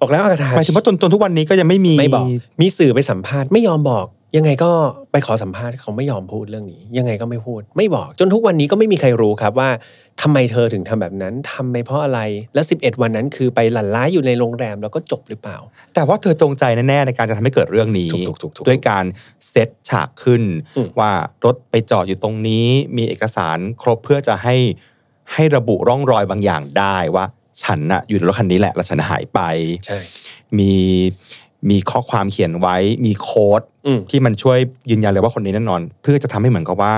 [0.00, 2.26] บอกแล้วอากาธาหมายถึงว่าจนจนทุกวันนี้ก็ยังไม่มีไม่บอก
[2.62, 4.70] มีสื่อไปสัมภาษณ์ไม่ยอมบอก ยังไงก็
[5.12, 9.70] ไปขอสัมภาษณ์เขาไม่ยอมพูดเรื่องนี้ ยังไงก็ไม่พูด ไม่บอก จนทุกวันนี้ก็ไม่มีใครรู้ครับว่า
[10.22, 12.20] ทำไมเธอถึงทำแบบนั้นทำไปเพราะอะไร
[12.54, 15.58] แล้ว 11 วันนั้นคือไปหลั่นล้าอยู่ในโรงแรมแล้วก็จบหรือเปล่า
[15.94, 19.04] แต่ว่าเธอจงใจแน่ๆในการจะทำให้เกิดเรื่องนี้ถูกๆถูกๆด้วยการ
[19.50, 20.42] เซตฉากขึ้น
[20.76, 21.12] อืมว่า
[21.44, 24.56] รถไปจอดอยู่ตรงนี้ มีเอกสารครบเพื่อจะให้
[25.34, 27.24] ให้ระบุร่องรอยบางอย่างได้ว่า
[27.62, 29.40] ฉันน่ะอยู่ในรถคันนี้แหละแล้วฉันหายไป
[29.86, 29.98] ใช่
[30.58, 30.72] มี
[31.70, 34.58] มีข้อความเขียนไว้มีโค้ดอืมที่มันช่วย
[34.90, 36.94] ยืนยันเลยว่าคนนี้แน่นอน เพื่อจะทำให้เหมือนกับว่า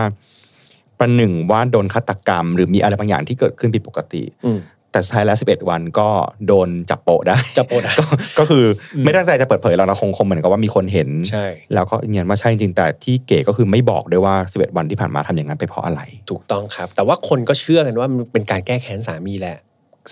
[0.99, 4.59] ประหนึ่งว่าโดนฆาตกรรม หรือมีอะไรบางอย่างที่เกิดขึ้นผิดปกติอืม
[4.93, 6.09] แต่สุดท้ายแล้ว 11 วันก็
[6.47, 8.07] โดนจับโปะได้จับโปะได้ก็
[8.39, 16.01] ก็คืออมไม่ตั้งใจจะเปิดเผยแล้วนะคงคงเหมือนกับว่ามีคนเห็นใช่แล้วก็ยืนยันว่าใช่จริงแต่ที่เก๋ก็คือไม่บอกด้วยว่า 11 วันที่ผ่านมาทำอย่างนั้นไปเพราะอะไร
[16.31, 19.57] ถูกต้องครับ แต่ว่าคนก็เชื่อกันว่ามันเป็นการแก้แค้นสามีแหละ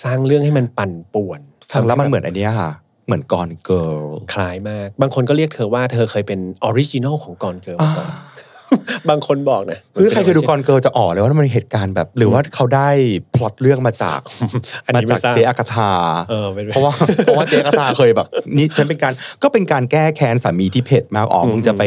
[0.04, 1.40] สร้างเรื่องให้มันปั่นป่วน
[1.70, 2.70] ฟังแล้วมันเหมือนอันเนี้ยค่ะ
[3.06, 4.02] เหมือน Gone Girl
[4.34, 8.08] คล้ายมาก บางคนก็เรียกเธอว่าเธอเคยเป็น original ของ Gone Girl มาก่อน
[9.08, 12.88] บางคนบอกนะคือใครเคยดู Gone Girl จะอ๋อเลยว่ามันมีเหตุการณ์แบบ หรือว่าเขาได้
[13.34, 14.20] พล็อตเรื่องมาจาก
[14.84, 15.90] อันมานี้จาไม่กทราบเจอากาธา
[16.30, 16.92] เออเป็นเพราะว่า
[17.24, 21.84] เพราะว่าเจ๊กาตาเคยแบบ นี่ฉันเป็นการก็เป็นการแก้แค้นสามีที่เผ็ดมากอ๋ออืมมึงจะไป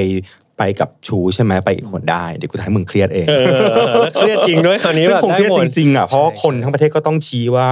[0.57, 3.57] ไปกับชูใช่ไหมไปอีกคนได้เดี๋ยวกูทำให้มึงเครียดเองเออ
[4.01, 7.69] แล้วเครียดจริงด้วยคราวนี้ซึ่งแบบคงเครียดได้หมจริงๆอะเพราะว่าใช่คนทั้งประเทศก็ต้องชี้ว่า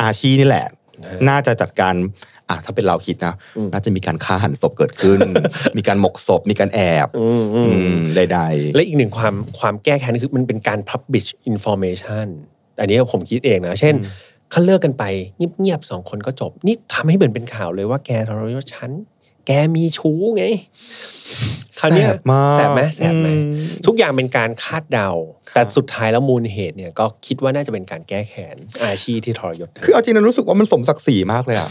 [0.00, 0.66] อาชีนี่แหละ
[1.04, 1.94] ใช่น่าจะจัดการ
[2.50, 5.18] อะถ้าเป็นเราคิดนะอืมน่าจะมีการฆ่าหันศพเกิดขึ้น
[5.76, 8.40] มีการหมกศพ มีการแอบอืมอืมอืมใด
[8.74, 12.26] และอีกหนึ่งความความแก้แค้นคือมันเป็นการ publish information
[12.80, 13.94] อันนี้ผมคิดเองนะ เช่น
[14.50, 15.04] เขาเลิกกันไป
[15.60, 18.90] เงียบๆสองคนก็จบ นี่ทำให้เหมือนเป็นข่าวเลยว่าแกทรยศฉัน
[19.46, 23.34] แกมีชู้ไงๆคราวเนี้ยแสบมากแสบไหมแสบไหมอื
[23.86, 25.10] ทุกอย่างเป็นการคาดเดา
[25.54, 31.68] แต่สุดท้ายแล้วมูลเหตุเนี่ยก็คิดว่าน่าจะเป็นการแก้แค้นอาชีพที่ทรยศเธคืออเอาจริงนะรู้สึกว่ามันสมศักดิ์ศรีมากเลยอะ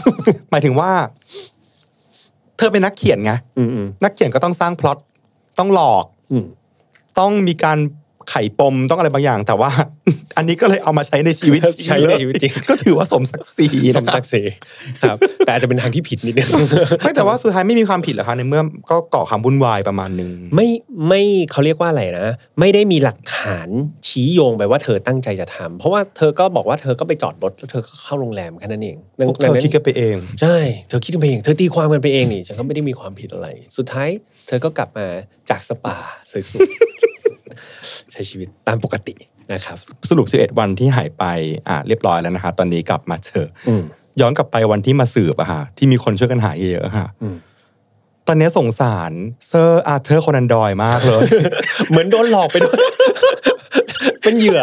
[0.50, 0.90] หมายถึงว่า
[2.58, 4.98] เธอเป็นนักเขียนไงอืมอืมนักเขียนก็ต้องสร้างพล็อต
[5.58, 6.46] ต้องหลอกอืม
[7.18, 7.78] ต้องมีการ
[8.30, 9.70] ไขปมต้องอะไรบางอย่าง แต่ว่า
[10.36, 13.66] อันนี้ก็เลยเอามาใช้ในชีวิตจริงใช้ในชีวิตจริงก็ถือว่าสมศักดิ์ศรี
[13.96, 14.42] สนะมครัศับกดิ์ศรี
[15.02, 15.16] ครับ
[15.46, 16.48] แต่อาจจะเป็นทางที่ผิดนิดนึง
[17.04, 20.68] ไม่แต่ว่าสุดท้ายไม่มีความผิดหรอกคะในเมื่อก็ก่อความวุ่นวายประมาณหนึงไม่
[21.08, 22.28] ไม่เขาเรียกว่าอะไรนะ
[22.60, 23.68] ไม่ได้มีหลักฐาน
[24.08, 30.56] ชี้โยงไปว่าเธอตั้งใจจะทำเพราะว่าเธอก็บอกว่าเธอก็ไปจอดรถแล้วเธอก็เข้าโรงแรมแค่นั้นเองดังพวกเธดังอนั้นคิดกันไปเอง ใช่
[30.88, 34.08] เธอคิดกันไปเอง เธอตีความกันไปเองนี่ฉันก็ไม่ได้มีความผิดอะไร สุดท้าย
[34.39, 35.06] เธอก็กลับมา
[35.50, 35.96] จากสปา
[36.30, 39.14] สวยๆใช้ชีวิตตามปกติ
[39.52, 39.76] นะครับ
[40.08, 41.24] สรุป 11 วันที่หายไป
[41.68, 43.82] อะเรียบร้อยแล้วนะคะตอนนี้กลับมาเจออืม
[44.20, 47.36] ย้อนกลับไปวันที่มาสืบอะค่ะที่มีคนช่วยกันหาเยอะๆค่ะอืม
[48.26, 49.12] ตอนนี้สงสาร
[49.48, 51.22] เซอร์อาร์เธอร์โคนันดอยมากเลย
[51.88, 52.78] เหมือนโดนหลอกไปด้วย
[54.22, 54.62] เป็นเหยื่อ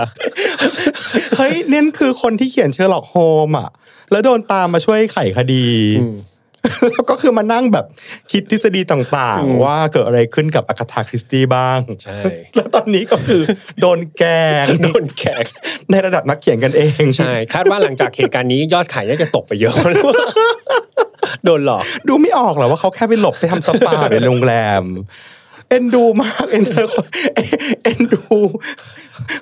[1.37, 3.15] เฮ้ยเนี่ยคือคนที่เขียนเชอร์ล็อกโฮ
[3.47, 3.69] มอะ
[4.11, 5.65] แล้วโดนตามมาช่วยไขคดี
[5.99, 6.15] อืม
[6.93, 7.85] แล้วก็คือมานั่งแบบ
[8.31, 12.19] คิดทฤษฎีต่างอืมๆว่าเกิดอะไรขึ้นกับอากาธาคริสตี้บ้าง ใช่
[12.55, 13.41] แล้วตอนนี้ก็คือ
[13.81, 15.45] โดนแกล้งโดนแกง
[15.91, 19.75] ในระดับนักเขียนกันเองใช่ คาดว่าหลังจากเหตุการณ์นี้ยอดขายน่าจะตกไปเยอะ
[21.45, 24.83] โดนหลอก ดูไม่ออกเหรอว่าเขาแค่ไปหลบไปทำสปาในโรงแรม
[25.69, 27.07] เอ็นดูมากเอ็นเธอคน
[27.83, 28.23] เอ็นดู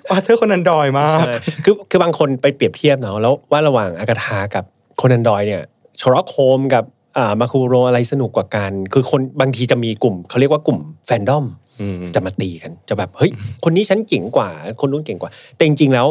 [0.09, 1.33] อาร์เธอร์โคนันดอยมากใช่
[1.63, 4.63] คือคือบางคนไปเปรียบเทียบเนาะแล้วว่าระหว่างอากาธากับ
[4.97, 5.63] โคนันดอยเนี่ย
[5.99, 6.94] เชอร์ล็อกโฮมกับอ่า
[7.39, 11.45] แอร์กูลปัวโรต์อะไรสนุกกว่ากัน คือคนบางทีจะมีกลุ่มเขาเรียกว่ากลุ่มแฟนดอม
[11.81, 13.31] อืมจะมาตีกัน จะแบบเฮ้ย
[13.63, 14.49] คนนี้ฉันเจ๋งกว่า
[14.81, 16.07] คนนู้นเก่งกว่า แต่จริงๆแล้ว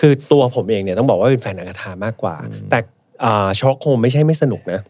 [0.00, 2.36] คือตัวผมเองเนี่ยต้องบอกว่าเป็นแฟนอากาธามากกว่า
[2.70, 2.78] แต่
[3.24, 4.80] อ่าเชอร์ล็อกโฮมไม่ใช่ไม่สนุกนะ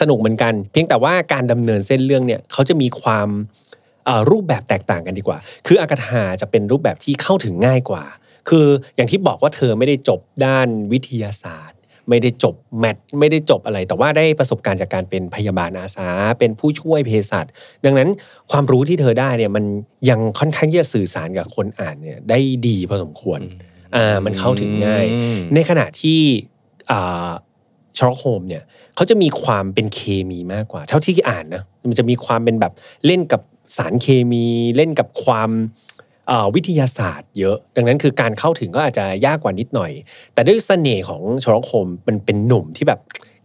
[0.00, 3.28] สนุกเหมือนกัน เพียงแต่ว่าการดำเนินเส้นเรื่องเนี่ยเขาจะมีความ
[4.04, 8.04] เอ่อรูปแบบแตกต่างกันดีกว่า คืออากาธาจะเป็นรูปแบบที่เข้าถึงง่ายกว่า
[8.48, 11.75] คืออย่างที่บอกว่าเธอไม่ได้จบด้านวิทยาศาสตร์
[12.08, 17.46] ไม่ได้จบ math ไม่ได้จบอะไร แต่ว่าได้ประสบการณ์จากการเป็นพยาบาลอาสา เป็นผู้ช่วยเภสัช
[17.84, 18.08] ดังนั้น
[18.50, 19.64] ความรู้ที่เธอได้เนี่ยมัน
[20.10, 23.40] ยังค่อนข้างที่จะสื่อสารกับคนอ่านเนี่ยได้ดีพอสมควร
[23.96, 26.20] อ่ามันเข้าถึงง่ายอืมในขณะที่
[26.90, 27.28] อ่า
[27.98, 28.62] เชอร์ล็อกโฮมเนี่ย
[28.96, 32.72] เขาจะมีความเป็นเคมีมากกว่า เท่าที่อ่านนะมันจะมีความเป็นแบบ
[33.06, 33.40] เล่นกับ
[33.76, 35.85] สารเคมีเล่นกับความเอ่อ
[36.54, 39.92] วิทยาศาสตร์เยอะ ดังนั้นคือการเข้าถึงก็อาจจะยากกว่านิดหน่อย
[40.34, 43.00] แต่ด้วยเสน่ห์ของเชอร์ล็อกโฮมมันเป็นหนุ่มที่แบบ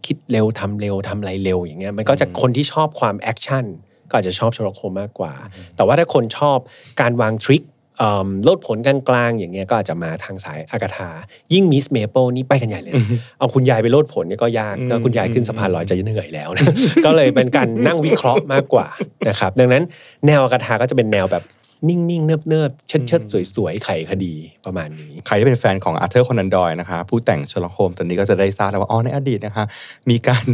[0.06, 3.64] คิดเร็วทำเร็วทำอะไรเร็วอย่างเงี้ยมันก็จะคนที่ชอบความ action
[4.08, 5.32] ก็อาจจะชอบเชอร์ล็อกโฮมมากกว่า
[5.76, 6.58] แต่ว่าถ้าคนชอบ
[7.00, 7.62] การวาง trick
[7.98, 11.08] เอิ่มโลดโผนกลางๆอย่างเงี้ยก็อาจจะมาทางสายอากาธา
[11.52, 12.94] ยิ่งมิสมาร์เปิลนี่ไปกันใหญ่เลย
[13.38, 16.64] เอาคุณยายไปโลดโผนเนี่ยก็ยากแล้วคุณยายขึ้นสะพานลอยจะเหนื่อยแล้วนะ
[17.04, 18.86] ก็เลยเป็นการนั่งวิเคราะห์มากกว่า
[19.28, 19.82] นะครับดังนั้น
[20.26, 21.42] แนวอากาธาก็จะเป็นแนวแบบ
[21.88, 24.32] นิ่งๆ เนิบๆ เชิดๆ สวยๆ ไขคดี
[24.66, 29.64] ประมาณนี้ ใครที่เป็นแฟนของอาร์เธอร์คอนันดอยนะคะ ผู้แต่งเชอร์ล็อกโฮมส์ตอนนี้ก็จะได้ทราบแล้วว่า อ๋อ ในอดีตนะคะ
[30.10, 30.44] มีการ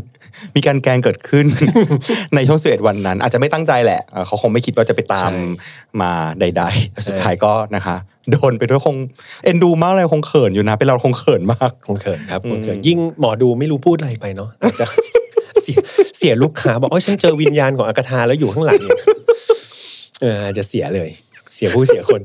[0.56, 1.46] มีการแกล้งเกิดขึ้น
[2.34, 5.40] ในช่วงสิบเอ็ดวันนั้น อาจจะไม่ตั้งใจแหละเอ่อเขาคงไม่คิดว่าจะไปตามใช่
[6.00, 7.96] มาใดๆแต่สุดท้ายก็นะคะ
[8.30, 8.96] โดนไปด้วยคง
[9.44, 14.84] เอ็นดูมากเลยคงเขินอยู่นะ เป็นเราคงเขินมากคงเขินครับคงเขินอืมยิ่งหมอดูไม่รู้พูดอะไรไปเนาะอาจจะ
[15.62, 15.78] เสีย
[16.18, 18.98] เสียลูกค้าบอกโอ้ยฉันเจอวิญญาณของอากาธาแล้วอยู่ข้างหลังเนี่ย
[20.20, 21.10] เอออาจจะเสียเลย
[21.54, 22.20] เสียผู้เสียคน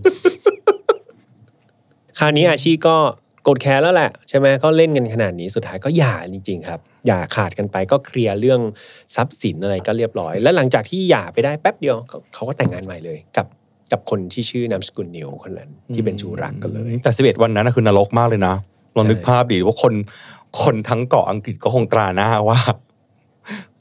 [2.19, 2.95] คราวนี้อาชีก็
[3.47, 8.61] กดแคร์แล้วแหละใช่ไหมก็เล่นกันขนาดนี้สุดท้ายก็หย่าจริง ๆ ครับหย่าขาดกันไปก็เคลียร์เรื่อง
[9.15, 13.47] ทรัพย์สินอะไรก็เรียบร้อย แล้วหลังจากที่หย่าไปได้แป๊บเดียวเขาเขาก็แต่งงานใหม่เลยกับ
[13.91, 18.55] กับคนที่ชื่อนามสกุลนิวคนนั้นที่เป็นชูรักกันเลย แต่สิบเอ็ดวันนั้นนะคือนรกมากเลยนะ
[18.95, 19.93] ลองนึกใช่ภาพดิว่าคน
[20.63, 22.59] คนทั้งเกาะอังกฤษก็คงตราหน้าว่า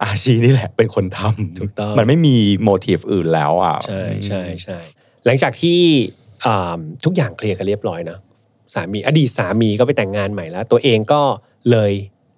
[0.04, 4.78] อาชีนี่แหละเป็นคนทำถูกต้องมันไม่มีโมทีฟอื่นแล้วอะใช่ใช่ใช่
[5.24, 5.78] หลังจากที่
[6.44, 8.18] อ่าทุกอย่างเคลียร์กันเรียบร้อยนะ
[8.74, 11.22] สามีอดีตสามีก็ไปแต่งงานใหม่แล้ว ตัวเองก็
[11.70, 11.92] เลย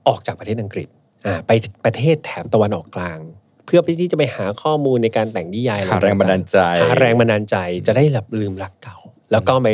[0.09, 0.89] ออกจากประเทศอังกฤษ
[1.27, 1.51] อ่าไป
[1.85, 3.19] ประเทศแถบตะวันออกกลาง
[3.67, 8.99] เพื่อที่จะไปหาข้อมูลในการแต่งนิยายอะไหาแรงบันดาลใจหาแรงบันดาลใจจะได้หลับลืมรักเก่า
[9.33, 9.69] แล้วก็ไป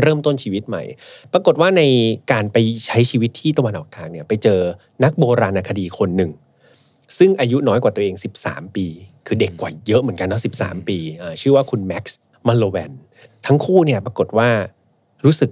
[0.00, 0.82] เริ่มต้นชีวิตใหม่
[1.32, 1.82] ปรากฏว่าใน
[2.32, 4.60] การไปใช้ชีวิตที่ตะวันออกกลางเนี่ยไปเจอ
[5.04, 6.30] นักโบราณคดีคนหนึ่ง
[7.18, 8.14] ซึ่งอายุน้อยกว่าตัวเอง
[8.44, 8.86] 13 ปี
[9.26, 12.92] คือเด็กกว่าเยอะเหมือนกันเนาะ13 ปีอ่าชื่อว่าคุณแม็กซ์มาโลแวน
[13.46, 14.48] ทั้งคู่เนี่ยปรากฏว่า
[15.24, 15.50] รู้สึก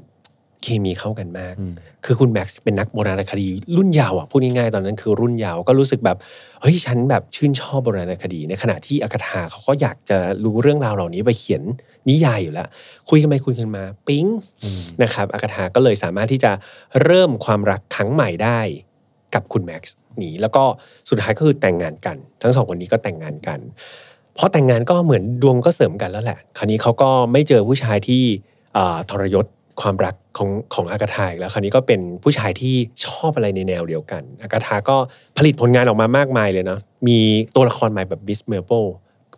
[0.62, 6.16] เคมีเข้ากันมากอืมคือคุณแม็กซ์เป็นนักโบราณคดี รุ่นยาวอะพูดง่ายๆตอนนั้นคือรุ่นยาวก็รู้สึกแบบ
[6.60, 11.62] เฮ้ยฉันแบบชื่นชอบโบราณคดี ในขณะที่อากาธาเขาก็อยากจะรู้เรื่องราวเหล่านี้ไปเขียน
[12.08, 12.68] นิยายอยู่แล้ว
[13.08, 14.26] คุยกันไปคุยกันมาปิ๊ง
[15.02, 16.52] นะครับอากาธาก็เลยสามารถที่จะ
[17.04, 18.60] เริ่มความรักครั้งใหม่ได้
[19.34, 20.62] กับคุณแม็กซ์นี่แล้วก็
[21.10, 23.58] สุดท้ายก็คือแต่งงานกัน ทั้งสองคนนี้ก็แต่งงานกัน
[24.34, 28.22] เพอแต่งงานก็เหมือนดวงก็เสริมกันแล้วแหละ คราวนี้เขาก็ไม่เจอผู้ชายที่
[29.10, 29.46] ทรยศ
[29.80, 34.96] ความรักของของอากาธาอีกแล้วคราวนี้ก็เป็นผู้ชายที่ชอบอะไรในแนวเดียวกันอากาธาก็
[35.38, 37.18] ผลิตผลงานออกมามากมายเลยเนาะมี
[37.54, 38.82] ตัวละครใหม่แบบมิสมาร์เปิล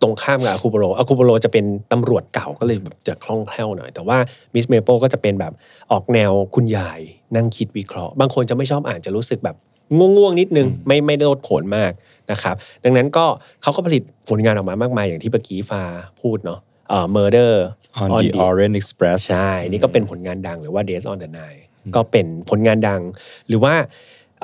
[0.03, 4.19] ตรงข้ามกับแอร์กูลปัวโรต์แอร์กูลปัวโรต์จะเป็นตำรวจเก่าก็เลยแบบจะคล่องแคล่วหน่อย แต่ว่า
[4.55, 5.53] มิสมาร์เปิลก็จะเป็นแบบ
[5.93, 7.01] ออกแนวคุณยาย
[7.37, 9.57] นั่งคิดวิเคราะห์ บางคนจะไม่ชอบอ่านจะรู้สึกแบบ
[9.99, 11.93] ง่วงๆนิดนึงไม่ไม่ได้โลดโผนมาก
[12.31, 13.25] นะครับดังนั้นก็
[13.63, 15.83] เขาก็ผลิตผลงานออกมามากมายอย่างที่เมื่อกี้ฟ้า
[16.21, 17.53] พูดเนาะเอ่อ murder
[18.01, 21.63] on on the the Orient Express ใช่ นี่ก็เป็นผลงานดังหรือว่า Days on the Nile
[21.97, 23.01] ก็เป็นผลงานดัง
[23.49, 23.75] หรือว่า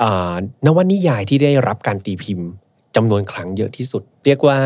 [0.03, 2.47] อ่านวนิยายที่ได้รับการตีพิมพ์
[2.95, 4.59] จำนวนครั้งเยอะที่สุด เรียกว่า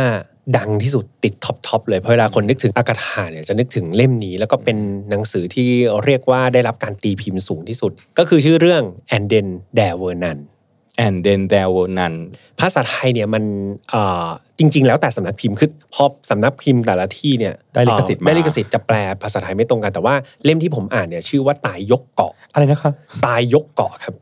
[0.58, 4.78] ดังที่สุดติดท็อปทอปเลยเพราะเวลาคนนึกถึงอากาธาเนี่ยจะนึกถึงเล่มนี้ แล้วก็เป็น
[5.10, 5.70] หนังสือที่
[6.06, 8.84] เรียกว่าได้รับการตีพิมพ์สูงที่สุด ก็คือชื่อเรื่อง
[9.16, 10.42] And then there were none
[11.06, 12.18] and then there were none
[12.60, 13.44] ภาษาไทยเนี่ยมัน
[13.92, 14.26] เอ่อ
[14.60, 22.92] จริง ๆ แล้วแต่สำนักพิมพ์คือพอสำนักพิมพ์แต่ละที่เนี่ยได้ลิขสิทธิ์เอ่อได้มาลิขสิทธิ์จะแปลภาษาไทยไม่ตรงกันแต่ว่าเล่มที่ผมอ่านเนี่ยชื่อว่าตายยกเกาะอะไรนะคะ
[23.26, 24.14] ตายยกเกาะครับ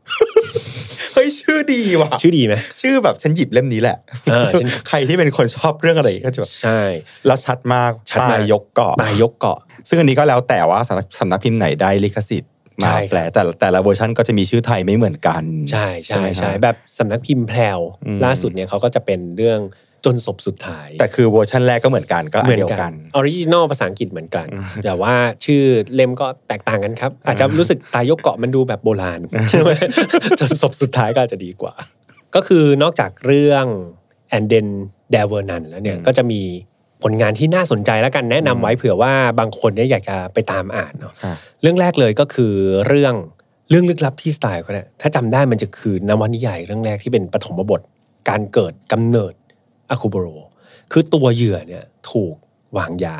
[1.14, 3.96] เฮ้ยชื่อดีว่ะชื่อดีไหมชื่อแบบฉันหยิบเล่มนี้แหละ
[4.30, 6.80] เออฉันใครที่เป็นคนชอบเรื่องอะไรก็จะแบบใช่
[7.26, 9.58] แล้วชัดมากชัดมากตายยกเกาะตายยกเกาะ
[9.88, 12.50] ซึ่งอันนี้ก็แล้วแต่ว่าสำนักสำนักพิมพ์ไหนได้ลิขสิทธิ์
[12.82, 19.60] มาใช่ครับแปลแต่แต่ละเวอร์ชันก็จะมีชื่อไทยไม่เหมือนกัน ใช่ใช่ไหมใช่ครับแบบสำนักพิมพ์แพรวอืมล่าสุดเนี่ยเขาก็จะเป็นเรื่อง
[20.04, 24.46] จนศพสุดท้าย แต่คือเวอร์ชันแรกก็เหมือนกันก็อันเดียวกัน original ภาษาอังกฤษเหมือนกัน
[24.84, 25.62] แต่ว่าชื่อ
[25.94, 29.72] เล่มก็แตกต่างกันครับ อาจจะรู้สึกตายยกเกาะมันดูแบบโบราณใช่ไหม
[30.40, 31.74] จนศพสุดท้ายก็อาจจะดีกว่า
[32.34, 33.66] ก็คือนอกจากเรื่อง
[34.36, 34.66] and then
[35.12, 36.42] there were none แล้วเนี่ยอืมก็จะมี
[37.02, 42.52] ผลงานที่น่าสนใจแล้วกันแนะนำไว้เผื่อว่าบางคนเนี่ยอยากจะไปตามอ่านเนาะอะเรื่องแรกเลยก็คือ
[42.86, 43.14] เรื่อง
[43.70, 47.80] เรื่องลึกลับที่สไตล์เขาเนี่ยถ้าจำได้มันจะคือนวนิยายเรื่องแรกที่เป็นปฐมบท
[48.28, 49.34] การเกิดกำเนิด
[49.90, 50.26] แอร์กูลปัวโรต์
[50.92, 52.34] คือตัวเหยื่อเนี่ยถูก
[52.76, 53.18] วางยา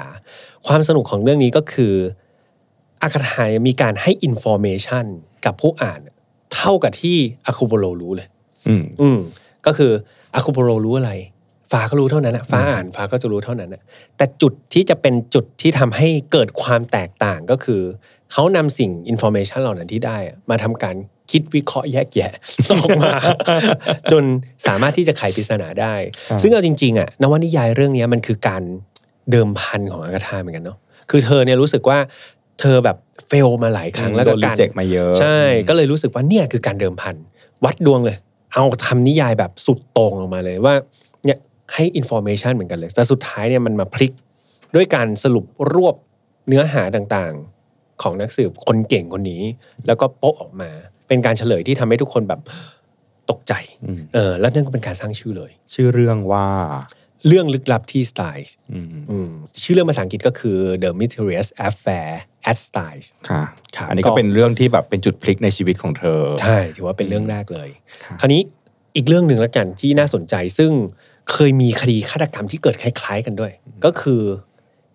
[0.66, 1.94] ความสนุกของเรื่องนี้ก็คือ
[3.02, 5.06] อากาธาเนี่ยมีการให้ information
[5.44, 6.00] กับผู้อ่าน
[6.54, 8.28] เท่ากับที่แอร์กูลปัวโรต์รู้เลย
[8.68, 9.18] อืมอืม
[9.66, 9.92] ก็คือ
[10.34, 11.12] แอร์กูลปัวโรต์รู้อะไร
[11.72, 13.82] ฟ้าก็รู้เท่านั้นอะฟ้าอ่านฟ้าก็จะรู้เท่านั้นอะ
[14.16, 17.80] แต่จุดที่จะเป็นจุดที่ทำให้เกิดความแตกต่างก็คือ
[18.32, 20.96] เขานำสิ่ง information เหล่านั้นที่ได้อะมาทำการ
[21.30, 22.32] คิดวิเคราะห์แยกแยะ
[22.72, 23.10] ออกมา
[24.12, 24.24] จน
[24.66, 25.94] สามารถที่จะไขปริศนาได้
[26.28, 28.62] ครับซึ่งเอาจริงๆอะนวนิยายเรื่องนี้มันคือการ
[29.30, 30.78] เดิมพันของอากาธาเหมือนกันเนาะ
[31.10, 31.98] คือเธอเนี่ยรู้สึกว่า
[32.60, 32.96] เธอแบบ
[33.28, 37.16] fail มาหลายครั้งแล้วโดก็นรีการเจ็คมาเยอะใช่ ก็เลยรู้สึกว่าเนี่ยคือการเดิมพัน
[37.64, 38.16] วัดดวงเลย
[38.52, 41.03] เอาทำนิยายแบบสุดโต่งออกมาเลยว่าเนี่ย
[41.74, 44.12] ให้ information เหมือนกันเลย แต่สุดท้ายเนี่ยมันมาพลิก
[44.74, 45.96] ด้วยการสรุปรวบ
[46.48, 49.42] เนื้อหาต่างๆ ของนักสืบคนเก่งคนนี้
[49.86, 50.70] แล้วก็โป๊ะออกมา
[51.08, 52.40] เป็นการเฉลยที่ทำให้ทุกคนแบบ
[53.30, 53.52] ตกใจ
[53.84, 56.48] อืมเออแล้วนั่นก็เป็นการสร้างชื่อเลย ชื่อเรื่องว่า
[57.26, 59.30] เรื่องลึกลับที่ Styles อืมอืม
[59.64, 62.10] ชื่อเรื่องภาษาอังกฤษก็คือ The Mysterious Affair
[62.50, 63.42] at Styles ค่ะ
[63.76, 67.68] ครับอันนี้ก็เป็นเรื่องที่แบบเป็นจุดพลิกในชีวิตของเธอ ใช่ ถือว่าเป็นเรื่องแรกเลย
[68.04, 68.42] ครับคราวนี้
[68.96, 70.72] อีกเรื่องหนึ่งแล้วกันที่น่าสนใจซึ่ง
[71.30, 73.52] เคยมีคดีฆาตกรรมที่เกิดคล้าย ๆ กันด้วย
[73.84, 74.22] ก็คือ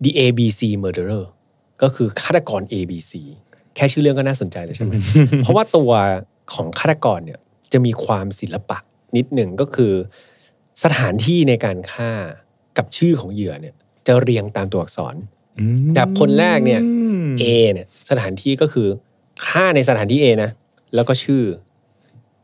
[0.02, 1.24] the ABC murderer
[1.82, 3.12] ก็คือฆาตกร ABC
[3.74, 4.92] แค่ชื่อเรื่องก็น่าสนใจเลยใช่ไหม
[5.42, 5.90] เพราะว่าตัว
[6.52, 7.38] ของฆาตกรเนี่ย
[7.72, 8.78] จะมีความศิลปะ
[9.16, 9.92] นิดหนึ่งก็คือ
[10.84, 12.10] สถานที่ในการฆ่า
[12.78, 13.74] กับชื่อของเหยื่อเนี่ย
[14.06, 15.14] จะเรียงตามตัวอักษร
[15.58, 16.80] อืมแบบคนแรกเนี่ย
[17.42, 18.88] A เนี่ยสถานที่ก็คือ
[19.46, 20.50] ค่าในสถานที่ A นะ
[20.94, 21.42] แล้วก็ชื่อ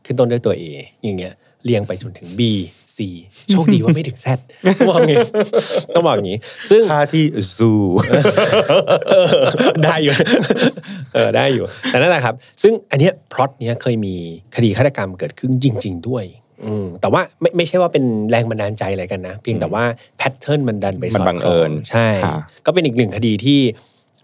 [0.05, 0.63] ขึ้นต้นด้วยตัว A
[1.03, 2.41] อย่างเงี้ยเรียงไปจนถึง B
[2.97, 2.99] C
[3.51, 4.27] โชคดีว่าไม่ถึง Z
[4.77, 5.19] ต้องบอกอย่างงี้
[5.95, 6.39] ต้องบอกอย่างงี้
[6.71, 7.23] ซึ่งค่าที่
[7.55, 7.71] ซู
[9.09, 9.27] เออ
[9.83, 10.13] ได้อยู่
[11.13, 14.15] เออได้อยู่ แต่นั่นแหละครับ ซึ่งอันเนี้ยพล็อตเนี้ยเคยมี
[14.55, 16.25] คดีฆาตกรรมเกิดขึ้นจริง ๆ ด้วย
[16.65, 19.83] อืมแต่ว่าไม่ไม่ใช่ว่าเป็นแรงบันดาลใจอะไรกันนะ เพียงแต่ว่า
[20.17, 23.59] pattern มันดันไปมันสอดคล้องบังเอิญใช่ค่ะก็เป็นอีกหนึ่งคดีที่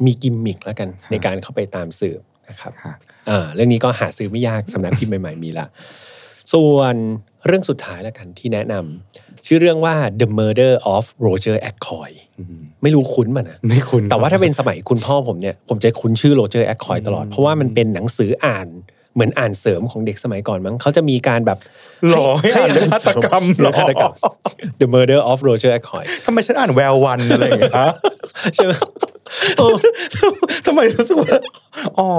[0.05, 2.93] มีกิมมิคแล้วกัน ในการเข้าไปตามสืบนะครับค่ะ
[3.29, 5.65] อ่าเรื่องนี้ก็หาซื้อไม่ยากสำนักพิมพ์ใหม่ ๆ มีละ
[6.53, 6.95] ส่วน
[7.47, 12.11] เรื่องสุดท้ายแล้วกันที่แนะนำชื่อเรื่องว่า The Murder of Roger Ackroyd
[12.83, 18.67] ไม่รู้คุ้นมันนะไม่คุ้นแต่ว่าถ้าเป็นสมัยคุณพ่อผมเนี่ยผมจะคุ้นชื่อโรเจอร์แอคคอยตลอด เพราะว่ามันเป็นหนังสืออ่าน
[19.13, 21.57] เหมือนอ่านเสริมของเด็กสมัยก่อนมั้งเขาจะมีการแบบ
[22.09, 24.13] หรอให้อ่านเรื่องฆาตกรรมเหรเรื่อองฆาตกรรม
[24.81, 27.73] The Murder of Roger Ackroyd ทำไมฉันอ่านแวววันอะไรอย่างเงี้ย
[28.55, 28.73] ใช่ไหม
[30.65, 31.37] ทำไมรู้สึกว่า
[31.99, 32.09] อ๋อ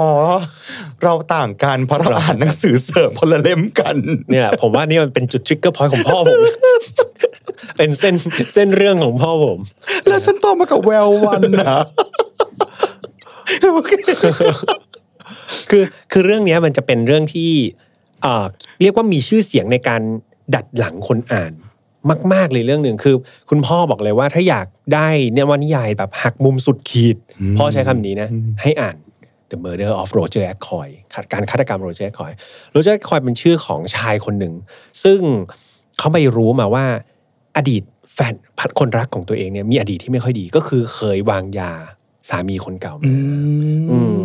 [1.03, 3.95] เราต่างกันเพราะเราอ่านหนังสือเสริมคนละเล่มกัน
[4.29, 6.41] เนี่ยแหละผมว่านี่มันเป็นจุดทริกเกอร์พอยต์ของพ่อผม
[7.77, 8.15] เป็นเส้น
[8.53, 9.59] เส้นเรื่องของพ่อผม
[10.07, 11.77] แล้วฉันโตมากับแวววันนะ
[13.73, 13.91] โอเค
[15.69, 17.51] คือคือเรื่องเนี้ยมันจะเป็นเรื่องที่
[18.25, 18.45] อ่า
[18.81, 20.01] เรียกว่ามีชื่อเสียงในการ
[20.55, 21.53] ดัดหลังคนอ่าน
[22.33, 23.15] มาก ๆ เลยเรื่องหนึ่งคือ
[23.49, 27.17] คุณพ่อบอกเลยว่าถ้าอยากได้เนี่ยว่านิยายแบบหักมุมสุดขีด
[27.57, 28.29] พ่อใช้คำนี้นะ
[28.61, 28.95] ให้อ่าน
[29.51, 30.93] The Murder of Roger Ackroyd
[31.33, 32.35] การฆาตกรรม Roger Ackroyd
[32.75, 34.53] Roger Ackroyd เป็นชื่อของชายคนหนึ่ง
[35.03, 35.19] ซึ่ง
[35.97, 36.85] เขาไปรู้มาว่า
[37.57, 38.33] อดีตแฟน
[38.79, 41.71] คนรักของตัวเองเนี่ยมีอดีตที่ไม่ค่อยดีก็คือเคยวางยา
[42.29, 43.13] สามีคนเก่ามา
[43.91, 44.17] อืม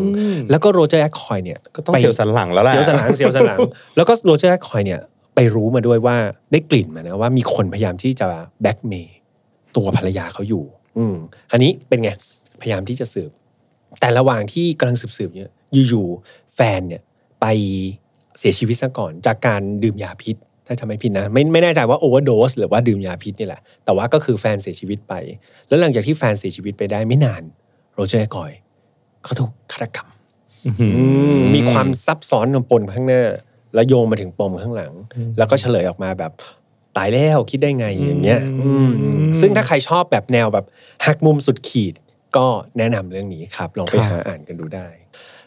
[0.51, 3.59] แล้วก็โรเจอร์แอคคอยเนี่ยก็ต้องเสียวสันหลังแล้วแหละเสียวสันหลังเสียวสันหลัง
[3.97, 5.20] แล้วก็โรเจอร์แอคคอยเนี่ยไป
[5.55, 6.17] รู้มาด้วยว่า
[6.53, 8.29] ได้กลิ่นมานะว่ามีคนพยายามที่จะ
[8.63, 9.17] แบ็กเมย์
[9.77, 10.65] ตัวภรรยาเขาอยู่
[10.99, 11.17] อืม
[11.53, 12.11] อันนี้เป็นไง
[12.61, 13.31] พยายามที่จะสืบ
[14.01, 15.51] แต่ระหว่างที่กำลังสืบๆเนี่ย
[15.89, 17.03] อยู่ๆแฟนเนี่ย
[17.41, 17.47] ไป
[18.39, 25.15] เสียชีวิตซะก่อนจากการดื่มยาพิษ ถ้าจำไม่ผิดนะ ไม่ไม่แน่ใจว่า overdose หรือว่าดื่มยาพิษนี่แหละ แต่ว่าก็คือแฟนเสียชีวิตไป
[25.69, 27.43] แล้วหลังจากที่แฟนเสียชีวิตไปได้ไม่นาน
[27.95, 28.51] โรเจอร์แอคคอย
[29.25, 30.09] เขาถูกฆาตกรรม
[31.55, 33.23] มีความซับซ้อนปนข้างหน้า
[33.75, 34.93] แล้วโยงมาถึงปมข้างหลัง
[35.39, 36.33] แล้วก็เฉลยออกมาแบบ
[36.97, 40.65] ตายแล้วคิดได้ไงอย่างเงี้ยอืมอืมซึ่งถ้าใครชอบแบบแนวแบบ
[41.07, 41.95] หักมุมสุดขีด
[42.37, 42.47] ก็
[42.79, 44.89] แนะนำเรื่องนี้ครับ ลองไปครับหาอ่านกันดูได้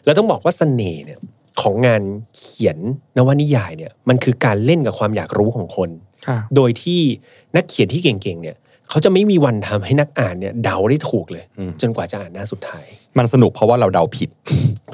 [0.04, 1.18] แล้วต้องบอกว่าเสน่ห์เนี่ย
[1.62, 2.02] ของงาน
[2.38, 2.78] เขียน
[3.16, 5.90] นวนิยายเนี่ยมันคือการเล่นกับความอยากรู้ของคน
[6.26, 7.00] ค่ะโดยที่
[7.56, 8.56] นักเขียนที่เก่งๆเนี่ย
[8.90, 12.86] เขาจะไม่มีวันทำให้นักอ่านเนี่ยเดาได้ถูกเลยอืมจนกว่าจะอ่านหน้าสุดท้าย
[13.18, 14.30] มันสนุกเพราะว่าเราเดาผิด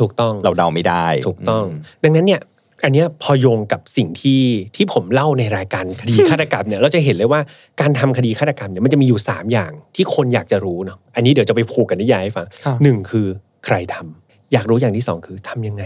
[0.01, 1.65] ถูกต้องเราเดาไม่ได้ ถูกต้อง
[2.03, 2.41] ดังนั้นเนี่ย
[2.85, 4.43] อันเนี้ยพอโยงกับสิ่งที่
[4.77, 7.41] ที่ผมเล่าในรายการคดีฆาตกรรมเนี่ยเราจะเห็นเลยว่า
[7.81, 13.27] การทำคดีฆาตกรรมเนี่ยมันจะมีอยู่ 3 อย่างที่คนอยากจะรู้เนาะอันนี้เดี๋ยวจะไปผูกกันนิยายให้ฟังค่ะหนึ่งคือ
[13.67, 15.85] ใครทำอยากรู้อย่างที่สองคือทำยังไง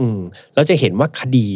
[0.00, 0.18] อืม
[0.54, 1.48] เราจะเห็นว่าคดี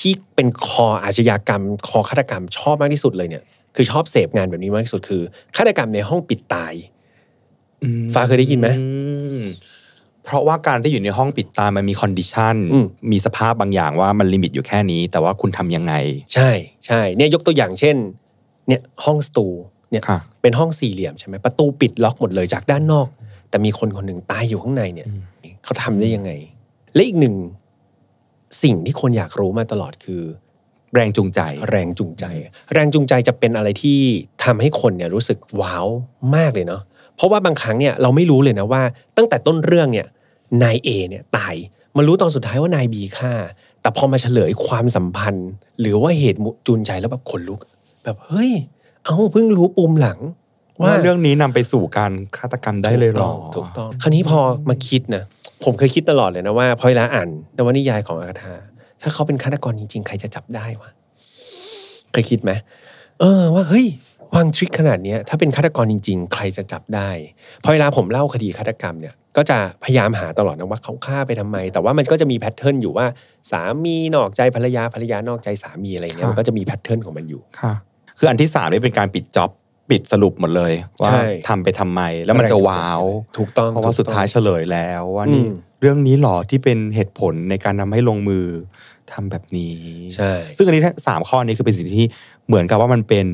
[0.00, 3.42] ที่เป็นคออาชญากรรม คอฆาตกรรมชอบมากที่สุดเลยเนี่ย
[3.76, 5.22] คือชอบเสพงานแบบนี้มากที่สุดคือ
[5.56, 6.74] ฆาตกรรมในห้องปิดตาย
[7.82, 8.86] อืมฟ้าเคยได้ยินไหมอื
[9.38, 9.40] ม
[10.24, 15.94] เพราะว่าการที่อยู่ในห้องปิดตายมันมี condition อืมมีสภาพบางอย่างว่ามัน limit อยู่แค่นี้ แต่ว่าคุณทำยังไง
[16.34, 16.50] ใช่
[16.86, 17.96] ใช่เนี่ยยกตัวอย่างเช่น
[18.68, 19.46] เนี่ยห้องสตู
[19.90, 23.08] เนี่ยค่ะเป็นห้องสี่เหลี่ยมใช่ไหมประตูปิดล็อกหมดเลยจากด้านนอก
[23.50, 25.08] แต่มีคนคนหนึ่งตายอยู่ข้างในเนี่ย
[25.64, 26.30] เขาทำได้ยังไง
[26.94, 27.34] และอีกหนึ่ง
[28.62, 30.22] สิ่งที่คนอยากรู้มาตลอดคือ
[30.94, 32.24] แรงจูงใจ แรงจูงใจ
[32.72, 33.98] แรงจูงใจจะเป็นอะไรที่
[34.44, 35.86] ทำให้คนเนี่ยรู้สึกว้าว
[36.36, 36.82] มากเลยเนาะ
[37.16, 38.82] เพราะว่าบางครั้งเนี่ยเราไม่รู้เลยนะว่า
[39.16, 40.06] ตั้งแต่ต้นเรื่องเนี่ย
[40.62, 41.54] นายเอเนี่ยตาย
[41.96, 43.32] มารู้ตอนสุดท้ายว่านายบีฆ่า
[43.82, 45.50] แต่พอมาเฉลยความสัมพันธ์
[45.80, 47.60] หรือว่าเหตุจูนใจแล้วแบบขนลุก
[48.04, 48.50] แบบเฮ้ย
[49.04, 50.18] เอาเพิ่งรู้ปูมหลัง
[50.80, 54.38] ว่าว่าเรื่องนี้นำไปสู่การฆาตกรรมได้เลยเหรอถูกต้อง คราวนี้พอ
[54.68, 55.24] มาคิดนะ
[55.64, 58.54] ผมเคยคิดตลอดเลยนะว่าพอเวลาอ่านนวนิยายของอากาธา
[59.02, 60.90] ถ้าเขาเป็นฆาตกรจริงๆ ใครจะจับได้วะ
[62.12, 62.52] เคยคิดไหม
[63.20, 63.86] เออว่าเฮ้ย
[64.34, 67.10] วาง trick ขนาดเนี้ยถ้าเป็นฆาตกรจริง ๆ ใครจะจับได้
[67.62, 73.06] พอเวลาผมเล่าคดีฆาตกรรมเนี่ย ก็จะพยายามหาตลอดนะว่าเขาฆ่าไปทำไม แต่ว่ามันก็จะมี pattern อยู่ว่า
[73.50, 77.72] สามีนอกใจภรรยาภรรยานอกใจสามีอะไรเงี้ยค่ะมันก็จะมี pattern ของมันอยู่ค่ะ
[78.18, 79.50] คืออันที่สามนี่เป็นการปิดจ็อบ
[79.90, 80.72] ปิดสรุปหมดเลย
[81.02, 83.02] ว่าใช่ทำไปทำไม แล้วมันจะว้าว
[83.38, 88.46] ถูกต้องเพราะว่าถูกต้องสุดท้ายเฉลยแล้วว่านี่อืมเรื่องนี้หรอที่เป็นเหตุผลในการทำให้ลงมือ
[89.12, 89.76] ทำแบบนี้
[90.16, 92.06] ใช่ซึ่งอันนี้ทั้งสามข้อนี้คือเป็นสิ่งที่
[92.46, 93.26] เหมือนกับว่ามันเป็น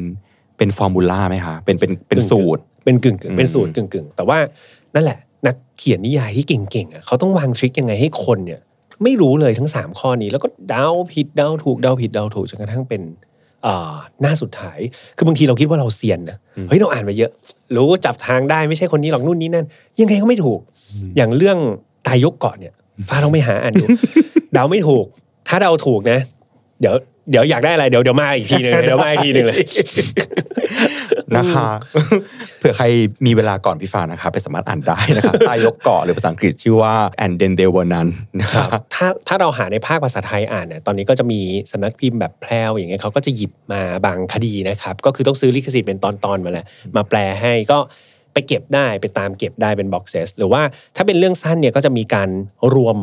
[0.57, 4.39] เป็นฟอร์มูลาไหมคะเป็นเป็นเป็นสูตร เป็นกึ่งกึ่งอืมเป็นสูตรกึ่งกึ่งแต่ว่า
[4.95, 5.30] นั่นแหละนัก
[5.81, 8.61] เขียนนิยายที่เก่งๆอะเขาต้องวางทริคยังไงให้คนเนี่ย
[9.03, 13.03] ไม่รู้เลยทั้งสามข้อนี้ แล้วก็เดาผิดเดาถูกเดาผิดเดาถูกจนกระทั่งเป็น
[13.67, 14.79] อ่าหน้าสุดท้าย
[15.17, 16.37] คือบางทีเราคิดว่าเราเซียนนะ
[16.69, 17.31] เฮ้ยเราอ่านมาเยอะ
[17.77, 19.67] รู้จับทางได้ไม่ใช่คนนี้หรอกนู่นนี่นั่น
[20.01, 20.61] ยังไงก็ไม่ถูก
[21.17, 21.59] อย่างเรื่อง
[22.07, 22.75] ตายยกเกาะเนี่ย
[23.09, 23.85] ฟ้าต้องไปหาอ่านดู
[24.53, 25.07] เดาไม่ถูก
[25.49, 26.19] ถ้าเดาถูกนะ
[26.81, 26.95] เดี๋ยว
[27.31, 29.63] เดี๋ยวอยากได้อะไรเดี๋ยวเดี๋ยวมาอีกทีหนึ่งเดี๋ยวมาอีกทีหนึ่งเลย
[31.37, 31.67] นะคะ
[32.59, 32.87] เผื่อใคร
[33.27, 38.11] มีเวลาก่อนพี่ฟ้านะคะ ไปสามารถอ่านได้นะคะใต้ยกเกาะหรือภาษาอังกฤษชื่อว่า and then they were none
[38.41, 41.41] นะครัคะบถ้าถ้าเราหาในภาคภาษาไทยอ่านเนี่ยตอนนี้ก็จะมี
[41.73, 46.67] สำนักพิมพ์แบบแพรวอย่างเงี้ยเขาก็จะหยิบมาบางคดีนะครับ ก็คือต้องซื้อลิขสิทธิ์เป็นตอนๆมาแหละ
[46.97, 47.79] มาแปลให้ก็
[48.33, 50.63] ไปเก็บได้ไปตามเก็บได้เป็นบ็อกเซสหรือว่า
[50.97, 52.29] ถ้าเป็นเรื่องสั้นเนี่ยก็จะมีการ
[52.75, 52.97] รวม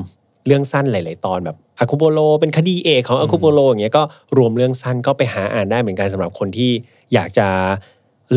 [0.47, 4.03] เรื่องสั้นหลาย ๆ ตอนแบบอาคูโปโลเป็นคดีเอกของอาคูโปโลอย่างเงี้ยก็
[4.37, 6.71] รวมเรื่องสั้นก็ไปหาอ่านได้เหมือนกันสำหรับคนที่
[7.13, 7.47] อยากจะ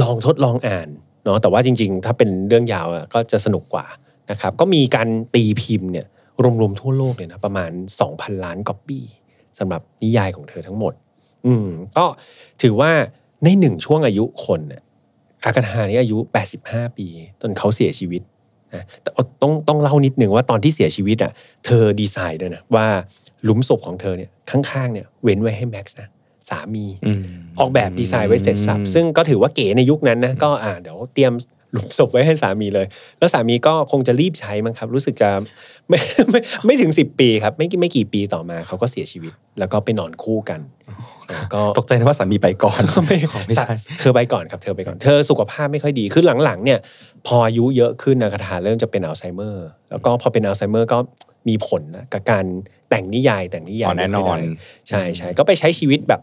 [0.03, 0.89] ลองทดลองอ่าน
[1.25, 3.87] เนาะแต่ว่าจริง ๆ ถ้าเป็นเรื่องยาวก็จะสนุกกว่า
[4.31, 6.07] นะครับก็มีการตีพิมพ์เนี่ย
[6.61, 7.71] รวมๆทั่วโลกเลยนะประมาณ
[8.07, 9.05] 2,000 ล้านก๊อปปี้
[9.59, 10.93] สำหรับนิยายของเธอทั้งหมด
[11.47, 12.05] อืมก็
[12.63, 12.91] ถือว่า
[13.45, 14.83] ในหนึ่งช่วงอายุคนเนี่ย
[15.45, 16.19] อากาธานี่อายุ
[16.59, 17.07] 85 ปี
[17.41, 18.23] จนเขาเสียชีวิต
[18.75, 19.11] นะแต่
[19.43, 21.33] ต้องต้องเล่านิดหนึ่งว่าตอนที่เสียชีวิตอะ
[21.67, 22.87] เธอดีไซน์ด้วยนะว่า
[23.45, 26.09] หลุมศพของเธอเนี่ยข้างๆเนี่ยเว้นไว้ให้แม็กซ์นะ
[26.51, 27.21] สามีอืม
[27.59, 31.33] ออกแบบดีไซน์ไว้เสร็จสับซึ่งก็ถือว่าเก๋ในยุคนั้นนะก็อ่าเดี๋ยวเตรียม
[31.73, 32.87] หลุมศพไว้ให้สามีเลย
[33.19, 35.31] แล้วสามีก็คงจะรีบใช้มั้งครับ รู้สึกจะ
[35.89, 35.99] ไม่
[36.31, 40.61] ไม่ไม่ถึง10ปีครับ ไม่ไม่กี่ปีต่อมาเขาก็เสียชีวิต แล้วก็ไปนอนคู่กัน
[41.35, 46.79] แล้วก็ตกใจนะว่าสามีไปก่อนไม่ไม่ใช่เธอไปก่อนครับเธอไปก่อนเธอสุขภาพไม่ค่อยดีคือหลังๆ เนี่ย
[47.27, 50.99] พออายุเยอะขึ้นนะคาถาเริ่มจะเป็นอัลไซเมอร์ แล้วก็พอเป็นอัลไซเมอร์ก็
[51.49, 52.45] มีผลนะกับการ
[52.91, 56.21] แต่งนิยายแต่งนิยาอ๋ยอแน่นอนไม่ค่ยได้ใช่ใช่ก็ไปใช้ชีวิตแบบ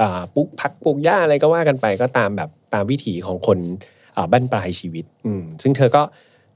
[0.00, 3.58] อ่าปลูกผักปลูกหญ้าอะไรก็ว่ากันไปก็ตามแบบตามวิถีของคน
[4.16, 6.02] อ่าบั้นปลายชีวิตอืมซึ่งเธอก็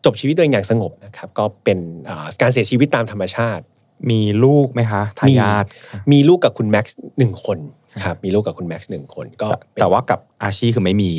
[0.05, 1.79] จบชีวิตตัวเองอย่างสงบนะครับ ก็เป็น
[2.09, 3.65] อ่าการเสียชีวิตตามธรรมชาติ
[4.11, 5.65] มีลูกไหมคะทายาท
[6.13, 7.59] มีลูกกับคุณแม็กซ์หนึ่งคน
[8.05, 11.13] ครับมีลูกกับคุณแม็กซ์หนึ่งคนก็แต่เป็นแต่ว่ากับอาชีคือไม่มี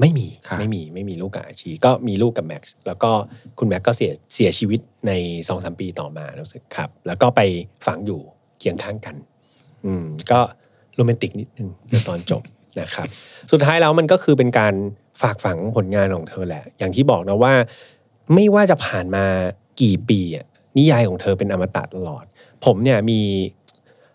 [0.00, 3.10] ไม่มีครับไม่มีไม่มีลูกกับอาชี ก็มีลูกกับแม็กซ์แล้วก็
[3.58, 5.12] คุณแม็กซ์ก็เสียเสียชีวิตใน
[5.48, 7.40] สองสามปีต่อมารู้สึกครับ แล้วก็ไป
[7.86, 8.20] ฝังอยู่
[8.58, 9.16] เคียงข้างกัน
[9.86, 10.40] อืมก็
[10.94, 12.42] โรแมนติกนิดนึงในตอนจบ
[12.80, 13.06] นะครับ
[13.52, 14.74] สุดท้ายแล้วมันก็คือเป็นการ
[15.22, 17.54] ฝากฝังผลงานของเธอแหละ อย่างที่บอกนะว่า
[18.34, 19.24] ไม่ว่าจะผ่านมา
[19.80, 20.46] กี่ปีอะ
[20.78, 22.24] นิยายของเธอเป็นอมตะตลอด
[22.64, 23.20] ผมเนี่ยมี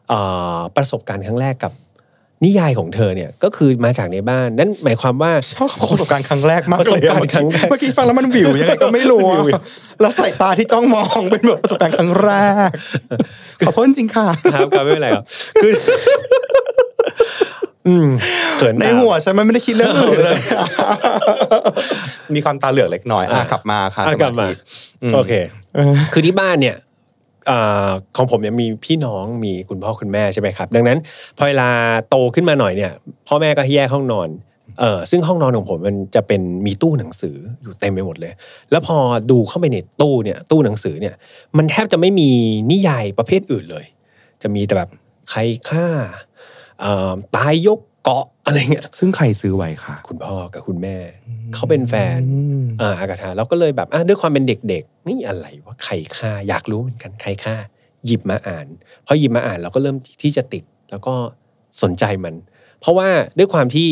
[0.09, 0.19] เอ่
[0.57, 1.73] อประสบการณ์ครั้งแรกกับ
[2.43, 9.59] นิยายของเธอเนี่ยก็คือมาจากในบ้านนั่นหมายความว่าชอบประสบการณ์ครั้งแรกมากเลยประสบการณ์ครั้งแรกเมื่อกี้ฟังแล้วมันวิวยังไงก็ไม่รู้อะวิว
[10.01, 12.31] แล้วสายตาที่จ้องมองเป็นแบบประสบการณ์ครั้งแร
[12.67, 12.69] ก
[13.65, 15.25] ขอโทษจริงๆค่ะครับครับไม่เป็นไรครับ
[15.61, 15.71] คือ
[17.88, 18.07] อืม
[18.57, 20.39] เขินในตามหัวฉันมันไม่ได้คิดเรื่องอื่นเลย
[22.36, 24.53] มีความตาเหลือกเล็กน้อยอะอะกลับมาค่ะอะสกลับมาธิ
[25.03, 25.33] อืมโอเค
[26.13, 26.94] คือที่บ้านเนี่ยอ่า
[28.17, 30.97] ของผมเนี่ยมีพี่น้องมีคุณพ่อคุณแม่ใช่ไหมครับ ดังนั้น
[31.37, 31.69] พอเวลา
[32.09, 32.91] โตขึ้นมาหน่อยเนี่ย
[33.27, 34.29] พ่อแม่ก็แยกห้องนอน
[34.79, 38.33] เออซึ่งห้องนอนของผมมันจะเป็นมีตู้หนังสืออยู่เต็มไปหมดเลย
[38.71, 38.97] แล้วพอ
[39.31, 41.15] ดูเข้าไปในตู้เนี่ยตู้หนังสือเนี่ย
[41.57, 42.29] มันแทบจะไม่มี
[42.71, 43.85] นิยายประเภทอื่นเลย
[44.41, 44.89] จะมีแต่แบบ
[45.29, 45.39] ใคร
[45.69, 45.87] ฆ่า
[47.35, 50.97] ตายยก เกาะอะไรเงี้ยซึ่งใครซื้อไว้ค่ะ คุณพ่อกับคุณแม่
[51.53, 57.55] เขาเป็นแฟนอืมอ่าอากาธาเราก็เลยแบบอะด้วยความเป็นเด็กๆ นี่อะไรว่าใครฆ่าอยากรู้เหมือนกันใครฆ่า
[58.05, 58.67] หยิบมาอ่าน
[59.05, 61.13] พอหยิบมาอ่านเราก็เริ่มที่จะติดแล้วก็
[61.81, 62.33] สนใจมัน
[62.81, 63.87] เพราะว่าด้วยความที่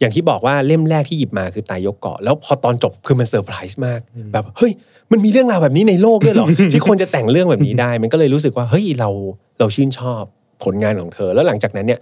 [0.00, 4.00] อย่างที่บอกว่าเล่มแรกที่หยิบมาคือตายยกเกาะ แล้วพอตอนจบคือมันเซอร์ไพรส์มาก
[4.32, 4.72] แบบเฮ้ย
[5.12, 9.10] มันมีเรื่องราวแบบนี้ในโลกด้วยเหรอ ที่คนจะแต่งเรื่องแบบนี้ได้ มันก็เลยรู้สึกว่าเฮ้ยเรา
[9.58, 10.22] เราชื่นชอบ
[10.64, 12.00] ผลงานของเธอ แล้วหลังจากนั้นเนี่ย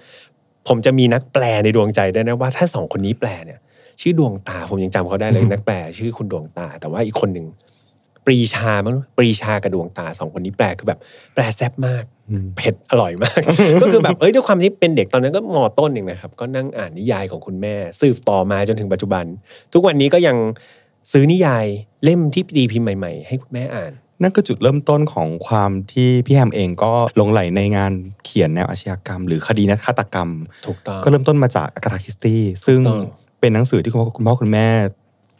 [0.68, 3.58] ผมจะมีนักแปลในดวงใจด้วยนะว่าถ้าสองคนนี้แปลเนี่ย
[4.00, 7.46] ชื่อดวงตาผมยังจำเขาได้เลยนักแปลชื่อคุณดวงตา แต่ว่าอีกคนหนึ่ง
[8.26, 11.00] ปรีชามั้งปรีชากระดวงตาสองคนนี้แปลคือแบบ
[11.34, 13.40] แปลแซ่บมากอืมเผ็ดอร่อยมาก
[13.82, 19.24] ก็คือแบบเอ้ยด้วยความที่เป็นเด็กตอนนั้นก็มอต้นเองนะครับ ก็นั่งอ่านนิยายของคุณแม่ สืบต่อมาจนถึงปัจจุบัน
[19.72, 20.36] ทุกวันนี้ก็ยัง
[21.12, 21.66] ซื้อนิยาย
[22.04, 23.92] เล่มที่ดีพิมพ์ใหม่ ๆ ให้คุณแม่อ่าน
[24.22, 27.92] นั่นคือจุดเริ่มต้นของความที่พี่แฮมเองก็หลงไหลในงาน
[28.24, 30.28] เขียนแนวอาชญากรรม หรือคดีนักฆาตกรรม
[30.66, 33.02] ถูกต้องก็เริ่มต้นมาจากอากาธาคริสตี้ซึ่งถูกต้อง
[33.40, 34.68] เป็นหนังสือที่คุณพ่อคุณพ่อคุณแม่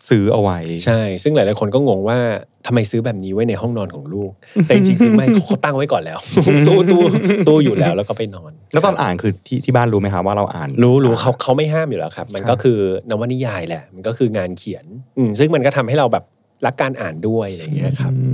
[0.09, 2.19] ซื้อเอาไว้ ใช่ ซึ่งหลายๆคนก็งงว่า
[2.67, 4.31] ทำไมซื้อแบบนี้ไว้ในห้องนอนของลูก
[4.65, 6.19] แต่จริงๆคือไม่เขาตั้งไว้ก่อนแล้ว
[6.67, 7.03] ตู้ตู้
[7.49, 12.79] ตู้อยู่แล้วแล้วก็ไปนอน แล้วตอนอ่านคือที่ที่บ้านรู้ไหมครับว่าเราอ่าน รู้รู้เขาเขาไม่ห้ามอยู่แล้วครับ มันครับก็คือ
[13.11, 14.85] นวนิยายแหละ มันก็คืองานเขียน
[15.19, 16.25] อืมซึ่งมันก็ทำให้เราแบบ
[16.67, 18.29] รักการอ่านด้วยอะไรอย่างเงี้ยครับอื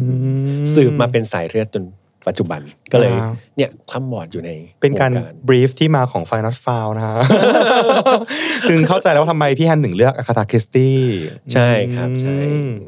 [0.75, 1.85] สืบมาเป็นสายเลือดจน
[2.27, 2.61] ปัจจุบัน
[2.93, 4.51] ก็เลยว้าวเนี่ยคล่ำบอดอยู่ใน
[4.83, 7.17] เป็นการวงบรีฟที่มาของไฟนั t ฟาวนะฮะ
[8.71, 10.99] ถึงเข้าใจแล้วว่าทำไมพี่แฮมถึงเลือกอากาธาคริสตี้
[11.53, 12.37] ใช่ครับใช่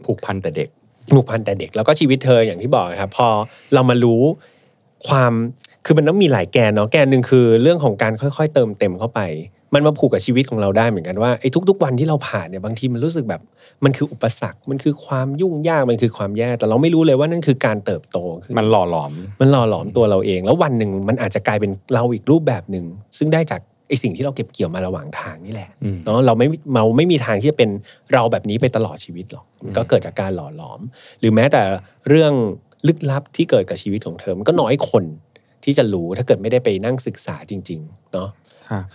[0.06, 0.68] ผูกพันแต่เด็ก
[1.12, 3.28] ผูกพันแต่เด็กแล้วก็ชีวิตเธออย่างที่บอกครับพอ
[3.74, 4.22] เรามารู้
[5.08, 5.32] ความ
[5.84, 9.20] คือมันต้องมีหลายแกนเนาะแกนหนึ่งคือเรื่องของการค่อย ๆ เติมเต็มเข้าไป
[9.74, 13.40] มันมาผูกกับชีวิตของเราได้เหมือนกันว่าไอ้ทุก ๆ วันที่เราผ่านเนี่ยบางทีมันรู้สึกแบบ
[13.84, 22.84] มันคืออุปสรรค มันคือความยุ่งยากมันคือความแย่ แต่เราไม่รู้เลยว่านั่นคือการเติบโตขึ้นมันหล่อหลอม มันหล่อหลอมตัวเราเอง แล้ววันหนึ่งมันอาจจะกลายเป็นเราอีกรูปแบบหนึ่ง
[23.18, 27.70] ซึ่งได้จากไอ้สิ่งที่เราเก็บเกี่ยวมาระหว่างทางนี่แหละอืมเนาะเราไม่เราไม่มีทางที่จะเป็น
[28.14, 30.80] เราแบบนี้ไปตลอดชีวิตหรอกมันก็เกิดจากการหล่อหลอม
[31.20, 31.62] หรือแม้แต่
[32.08, 32.32] เรื่อง
[32.86, 35.04] ลึกลับที่เกิดกับชีวิตของเธอมันก็น้อยคน
[35.64, 38.49] ที่จะรู้ถ้าเกิดไม่ได้ไปนั่งศึกษาจริง ๆ เนาะค่ะ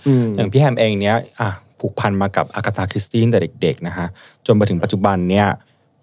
[0.07, 1.49] อืมอย่างพี่แฮมเองเนี้ยอะ
[1.80, 4.07] ผูกพันมากับอากาธาคริสตี้ตั้งแต่เด็กๆนะฮะ
[4.45, 5.47] จนมาถึงปัจจุบันเนี่ย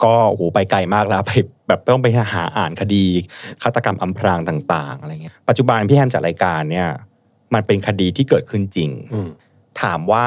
[0.04, 1.32] ก็โอ้โหไปไกลมากแล้วไป
[1.68, 3.04] แบบต้องไปหาอ่านคดี
[3.62, 6.88] ฆาตกรรมอำพรางต่างๆอะไรเงี้ยปัจจุบันพี่แฮมจัดรายการเนี่ย
[7.54, 9.30] มันเป็นคดีที่เกิดขึ้นจริงอืม
[9.82, 10.26] ถามว่า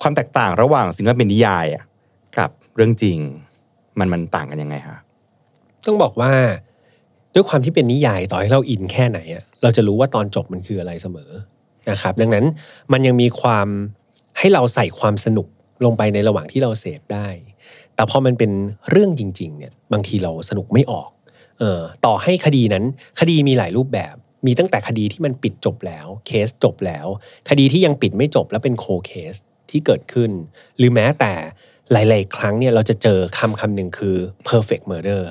[0.00, 1.84] ความแตกต่างระหว่างสิ่งที่เป็นนิยายอะ
[2.38, 3.18] กับเรื่องจริง
[3.98, 4.98] มันมันต่างกันยังไงคะ
[5.86, 6.32] ต้องบอกว่า
[7.34, 11.30] ด้วยความที่เป็นนิยายต่อให้เราอินแค่ไหนอะเราจะรู้ว่าตอนจบมันคืออะไรเสมอ
[11.90, 12.44] นะครับ ดังนั้น
[12.92, 13.68] มันยังมีความ
[14.38, 15.46] ให้เราใส่ความสนุก
[15.84, 17.28] ลงไปในระหว่างที่เราเสพได้
[17.94, 18.50] แต่พอมันเป็น
[18.90, 21.10] เรื่องจริง ๆ เนี่ย บางทีเราสนุกไม่ออก
[21.58, 22.84] เออต่อให้คดีนั้น
[23.20, 24.14] คดีมีหลายรูปแบบ
[24.46, 27.06] มีตั้งแต่คดีที่มันปิดจบแล้ว เคสจบแล้ว
[27.48, 29.34] คดีที่ยังปิดไม่จบแล้วเป็นโคเคส
[29.70, 30.30] ที่เกิดขึ้น
[30.78, 31.32] หรือแม้แต่
[31.92, 34.16] หลาย ๆ ครั้งเนี่ยเราจะเจอคำคำหนึ่งคือ
[34.48, 35.22] perfect murder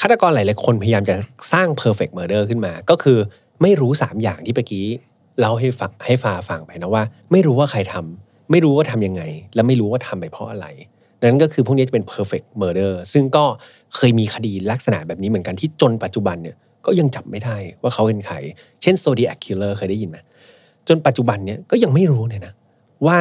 [0.00, 1.16] ฆาตกรหลาย ๆ คนพยายามจะ
[1.52, 3.18] สร้าง perfect murder ขึ้นมา ก็คือ
[3.62, 4.86] ไม่รู้ 3 อย่างที่เมื่อกี้
[5.40, 9.22] เล่าให้ฟังให้ฟาฟังไปนะว่า ไม่รู้ว่าใครทำไม่รู้ว่าทำยังไง
[9.54, 10.66] และไม่รู้ว่าทำไปเพราะอะไร
[11.22, 13.44] นั้นก็คือพวกนี้จะเป็น perfect murder ซึ่งก็
[13.94, 18.36] เคยมีคดีลักษณะแบบนี้เหมือนกันที่จนปัจจุบันเนี่ยก็ยังจับไม่ได้ว่าเขาเป็นใคร
[18.82, 20.18] เช่น Zodiac Killer เคยได้ยินไหม
[20.88, 22.52] จนปัจจุบันเนี่ยก็ยังไม่รู้เลยนะ
[23.06, 23.18] ว่า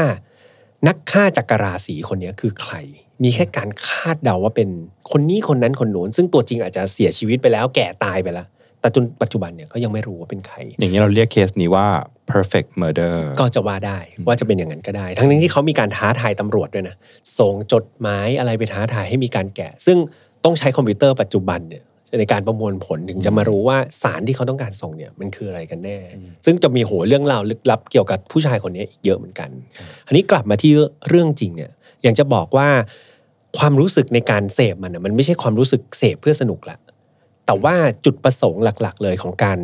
[0.87, 2.75] นักฆ่าจักรราศีคนนี้คือใคร
[3.23, 4.69] มีแค่การคาดเดาว่าเป็น
[5.11, 8.47] คนนี้คนนั้นคนโน้นซึ่งตัวจริงอาจจะเสียชีวิตไปแล้วแก่ตายไปแล้ว
[8.81, 11.87] แต่จนปัจจุบันเนี่ยก็ยังไม่รู้ว่าเป็นใคร อย่างนี้เราเรียกเคสนี้ว่า
[12.31, 16.95] perfect murder ก็จะว่าได้ว่าจะเป็นอย่างนั้นก็ได้ ทั้งนี้ที่เขามีการท้าทายตำรวจด้วยนะ
[17.39, 19.97] ส่งจดหมายอะไรไปท้าทายให้มีการแกะ ซึ่ง
[20.45, 21.83] ต้องใช้คอมพิวเตอร์ปัจจุบันเนี่ย
[22.19, 25.97] ในการประมวลผลถึงจะมารู้ว่าสารที่เขาต้องการส่งเนี่ยมันคืออะไรกันแน่
[26.45, 29.49] ซึ่งจะมีโหเรื่องราวลึกลับเกี่ยวกับผู้ชายคนนี้อีกเยอะเหมือนกัน
[30.07, 30.71] อันนี้กลับมาที่
[31.09, 31.71] เรื่องจริงเนี่ย
[32.03, 32.69] อย่างจะบอกว่า
[33.57, 36.77] ความรู้สึกในการเสพมันน่ะมันไม่ใช่ความรู้สึกเสพเพื่อสนุกละ
[37.47, 37.75] แต่ว่า
[38.05, 39.59] จุดประสงค์หลัก ๆ เลยของการ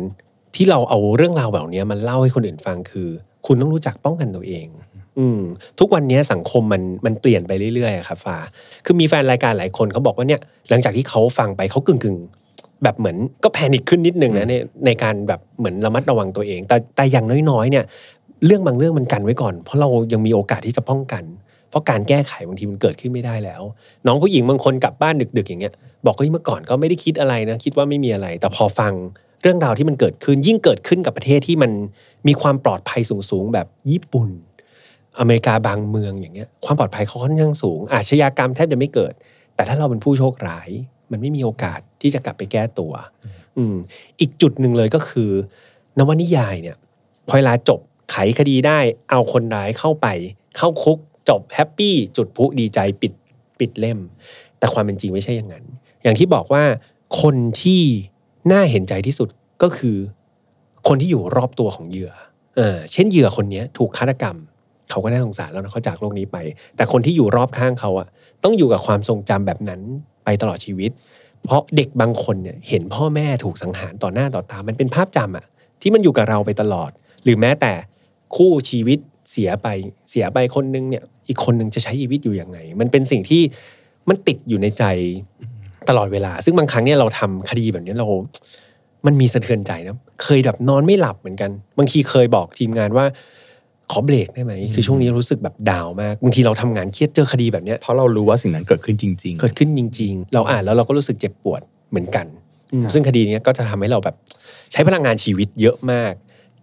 [0.56, 3.08] ที่เราเอาเรื่องราวแบบเนี้ยมันเล่าให้คนอื่นฟังคือ
[3.46, 4.66] คุณต้องรู้จักป้องกันตัวเอง
[5.18, 5.40] อืม
[5.78, 8.36] ทุกวันนี้สังคมมันมันเปลี่ยนไปเรื่อยๆอะครับฟ้า
[8.84, 14.54] คือมีแฟนรายการหลายคนเขาบอกว่าเนี่ย หลังจากที่เขาฟังไปเขากึ่งกึ่งๆแบบเหมือนก็แพนิคขึ้นนิดนึงนะใน
[14.86, 17.84] ในการแบบเหมือนระมัดระวังตัวเอง แต่แต่อย่างน้อยๆ เนี่ย
[18.46, 21.24] เรื่องบางเรื่องมันกันไว้ก่อน เพราะเรายังมีโอกาสที่จะป้องกัน
[21.70, 23.62] เพราะการแก้ไขบางทีมันเกิดขึ้นไม่ได้แล้ว
[24.06, 25.74] น้องผู้หญิงบางคนกลับบ้านดึก ๆ อย่างเงี้ย
[26.06, 28.92] บอกว่าเมื่อก่อนก็ไม่ได้คิดอะไรนะคิดว่าไม่มีอะไร แต่พอฟัง
[29.42, 31.70] เรื่องราวที่มันเกิดขึ้นยิ่งเกิดขึ้นกับประเทศที่มัน
[32.26, 33.00] มีความปลอดภัย
[33.30, 34.28] สูงๆแบบญี่ปุ่น
[35.18, 39.12] อเมริกาบางเมืองอย่างเงี้ยความปลอดภัยเขาค่อนข้างสูง อาชญากรรมแทบจะไม่เกิด
[39.54, 40.68] แต่ถ้าเราเป็นผู้โชคร้าย
[41.10, 42.92] มันไม่มีโอกาสที่จะกลับไปแก้ตัว
[43.56, 43.76] อืม
[44.20, 45.30] อีกจุดหนึ่งเลยก็คือ
[45.98, 46.76] นวนิยายเนี่ย
[47.28, 47.80] พอเวลาจบ
[48.10, 48.78] ไขคดีได้
[49.10, 50.06] เอาคนร้ายเข้าไป
[50.56, 50.98] เข้าคุก
[51.28, 53.12] จบแฮปปี้จุดพลุดีใจปิด
[53.58, 53.98] ปิดเล่ม
[54.58, 55.64] แต่ความเป็นจริงไม่ใช่อย่างนั้น
[56.04, 56.64] อย่างที่บอกว่า
[57.22, 57.82] คนที่
[58.52, 59.28] น่าเห็นใจที่สุด
[59.62, 59.96] ก็คือ
[60.88, 62.12] คนที่อยู่รอบตัวของเหยื่อ
[62.56, 64.36] เออเช่นเหยื่อคนนี้ถูกฆาตกรรม
[64.90, 66.36] เขาก็น่าสงสารแล้วนะเขาจากโลกนี้ไป
[66.76, 68.08] แต่คนที่อยู่รอบข้างเขาอะ
[68.44, 69.80] ต้องอยู่กับความทรงจำแบบนั้น
[70.24, 70.90] ไปตลอดชีวิต
[71.44, 75.46] เพราะเด็กบางคนเนี่ยเห็นพ่อแม่ถูกสังหารต่อหน้าต่อตา มันเป็นภาพจำอะ
[75.80, 76.90] ที่มันอยู่กับเราไปตลอด
[77.24, 77.72] หรือแม้แต่
[78.36, 78.98] คู่ชีวิต
[79.30, 79.68] เสียไป
[80.10, 83.42] เสียไปคนนึงเนี่ย อีกคนนึงจะใช้ชีวิตอยู่ยังไง มันเป็นสิ่งที่
[84.08, 84.84] มันติดอยู่ในใจ
[85.88, 88.06] ตลอดเวลา ซึ่งบางครั้งเนี่ยเราทำคดีแบบนี้เรา
[89.06, 93.06] มันมีสะเทือนใจนะเคยแบบนอนไม่หลับเหมือนกัน บางทีเคยบอกทีมงานว่า
[93.92, 101.60] ขอเบรกได้ไหมคือช่วงนี้รู้สึกแบบดาวน์มากบางทีเราทำงานเครียดเจอคดีแบบเนี้ยเพราะเรารู้ว่าสิ่งนั้นเกิดขึ้นจริงเกิดขึ้นจริง ๆ เราอ่านแล้วเราก็รู้สึกเจ็บปวด
[101.90, 102.26] เหมือนกัน
[102.72, 104.14] อืมซึ่งคดีเนี้ยก็จะทำให้เราแบบ
[104.72, 106.12] ใช้พลังงานชีวิตเยอะมาก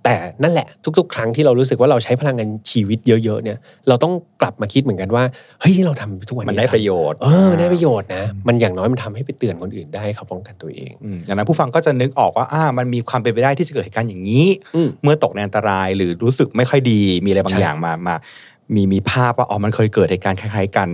[0.04, 5.24] แต่นั่นแหละทุก ๆ ครั้งที่เรารู้สึกว่าเราใช้พลังงานชีวิตเยอะๆเนี่ยเราต้องกลับมาคิดเหมือนกันว่า
[5.60, 14.46] เฮ้ยที่เราทำทุกวันๆมันนี้ได้ประโยชน์เออมันได้ประโยชน์นะมันอย่างน้อยมันทำให้ไปเตือนคนอื่นได้เขาป้องกันตัวเองอืมดังนั้นผู้ฟังก็จะนึกออกว่าอ่ามันมีความเป็นไปได้ที่จะเกิดเหตุการณ์อย่างนี้
[14.76, 18.16] อืมเมื่อตกในอันตรายหรือรู้สึกไม่ค่อยดีมีอะไรบางใช่อย่างมามา
[18.76, 20.90] มีมีภาพว่าอ๋อมันเคยเกิดเหตุการณ์คล้าย ๆ กัน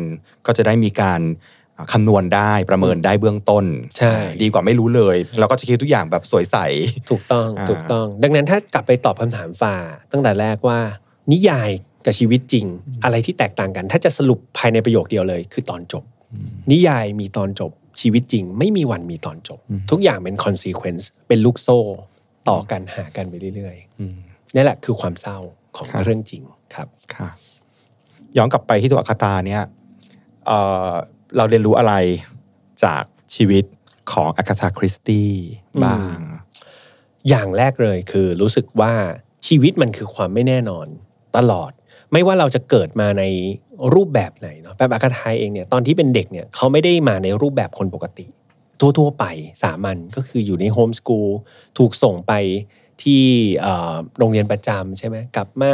[0.45, 1.56] ก็จะได้มีการอ่า
[1.93, 3.65] คำนวณได้ประเมินได้เบื้องต้น
[3.97, 6.57] ใช่ ดีกว่าไม่รู้เลย เราก็จะคิดทุกอย่างแบบสวยใส
[7.09, 9.75] ถูกต้องอ่าถูกต้อง ดังนั้นถ้ากลับไปตอบคำถามฝ่า
[10.11, 10.79] ตั้งแต่แรกว่า
[11.31, 11.69] นิยาย
[12.05, 12.65] กับชีวิตจริง
[13.03, 16.03] อะไรที่แตกต่างกัน ถ้าจะสรุปภายในประโยคเดียวเลย คือตอนจบ
[16.71, 17.71] นิยายมีตอนจบ
[18.01, 19.59] ชีวิตจริง ไม่มีวันมีตอนจบ
[19.91, 21.79] ทุกอย่างเป็น consequence เป็นลูกโซ่
[22.49, 25.37] ต่อกันหากันไปเรื่อยอืมๆนี่แหละคือความเศร้า
[25.77, 26.41] ของครับเรื่องจริง
[26.75, 27.29] ครับค่ะ
[28.37, 29.63] ย้อนกลับไปที่ตัวอัคตาเนี่ย
[31.27, 31.93] เอ่อเราเรียนรู้อะไร
[32.83, 33.03] จาก
[33.35, 33.63] ชีวิต
[34.11, 35.31] ของอ g าธาคริสตี้
[35.83, 36.17] บ้าง
[37.29, 38.93] อย่างแรกเลยคือรู้สึกว่า
[39.47, 40.87] ชีวิตมันคือความไม่แน่นอน
[41.37, 41.71] ตลอด
[42.11, 43.23] ไม่ว่าเราจะเกิดมาใน
[43.93, 48.25] รูปแบบไหนเนาะแบบอากาไทยเองเนี่ยตอนที่เป็นเด็กเนี่ยเขาไม่ได้มาในรูปแบบคนปกติ
[48.79, 49.25] ทั่วๆไป
[49.63, 51.29] สามัญก็คืออยู่ในโฮมสกูล
[51.77, 52.33] ถูกส่งไป
[53.03, 53.23] ที่
[53.61, 55.73] เอ่อโรงเรียนประจำใช่ไหมกลับมา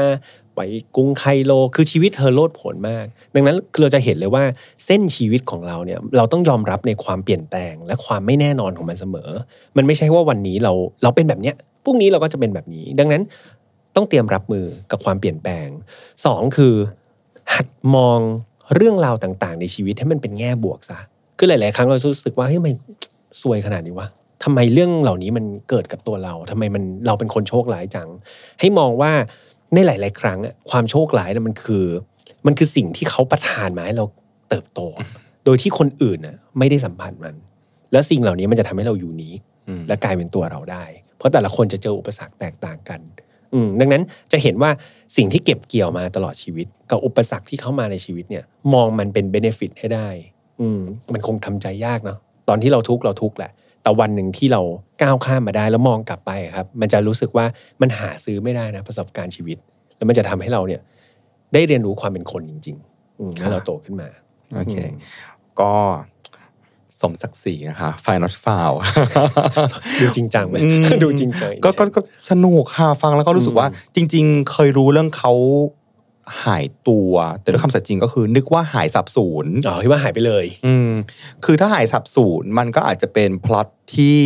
[0.56, 0.62] ไป
[0.96, 4.44] กรุงไคโล คือชีวิตเธอโลดผนมาก ดังนั้นคือเราจะเห็นเลยว่า
[4.86, 9.30] เส้นชีวิตของเราเนี่ยเราต้องยอมรับในความเปลี่ยนแปลง และความไม่แน่นอนของมันเสมอ
[9.78, 10.74] มันไม่ใช่ว่าวันนี้เรา
[11.04, 13.22] เราเป็นแบบเนี้ยพรุ่งนี้เราก็จะเป็นแบบนี้ ดังนั้น
[13.96, 15.68] ต้องเตรียมรับมือกับความเปลี่ยนแปลง
[16.26, 16.74] สองคือ
[17.54, 18.20] หัดมอง
[18.76, 21.00] เรื่องราวต่างๆ ในชีวิตให้มันเป็นแง่บวกซะ
[21.38, 22.70] คือหลาย ๆ ครั้งเรารู้สึกว่าเฮ้ยทำไม
[23.42, 24.08] ซวยขนาดนี้วะ
[24.44, 28.10] ทำไมเรื่องเหล่านี้มันเกิดกับตัวเราทำไมมันเราเป็นคนโชคร้ายจัง
[28.60, 29.12] ให้มองว่า
[29.74, 31.86] ในหลาย ๆ ครั้งอะความโชคร้ายนะมันคือ
[32.46, 34.06] มันคือสิ่งที่เขาประทานมาให้เรา
[34.50, 34.80] เติบโต
[35.46, 37.36] โดยที่คนอื่นน่ะไม่ได้สัมผัสมัน
[37.92, 39.34] แล้วสิ่งเหล่านี้มันจะทำให้เราอยู่นี้
[39.68, 40.84] อืมและกลายเป็นตัวเราได้
[41.18, 43.00] เพราะแต่ละคนจะเจออุปสรรคแตกต่างกัน
[43.54, 44.72] อืมดังนั้นจะเห็นว่า
[45.18, 48.44] สิ่งที่เก็บเกี่ยวมาตลอดชีวิต กับอุปสรรคที่เข้ามาในชีวิตเนี่ย
[48.74, 50.10] มองมันเป็นเบนฟิตให้ได้
[50.62, 50.82] อืม
[51.14, 52.20] มันคงทำใจยากเนาะ
[52.50, 53.52] ตอนที่เราทุกข์เราทุกข์แหละ
[53.84, 54.62] แต่วันหนึ่งที่เรา
[55.02, 57.46] ก้าวข้ามมาได้แล้วมองกลับไปครับ มันจะรู้สึกว่า
[57.82, 59.58] มันหาซื้อไม่ได้นะประสบการณ์ชีวิต
[59.98, 60.82] แล้วมันจะทำให้เราเนี่ย
[61.54, 64.10] ได้เรียนรู้ความเป็นคนจริงๆอืมเมื่อเราโตขึ้นมา
[64.56, 65.00] โอเคอืม
[65.62, 65.74] ก็
[67.02, 68.72] สมศักดิ์ศรีนะคะไฟนอตฟาว
[70.02, 75.34] ดูจริงจังไหมอืมดูจริงจังก็ก็ก็สนุกค่ะฟังแล้วก็รู้สึกอืมว่า จริง ๆ เคยรู้เรื่องเขา
[76.46, 80.92] หายตัว แต่ด้วยคำสัตย์จริงก็คือ นึกว่าหายสาบสูญอ๋อที่ว่าหายไปเลย อืม
[81.46, 84.20] คือถ้าหายสาบสูญมันก็อาจจะเป็นพล็อตที่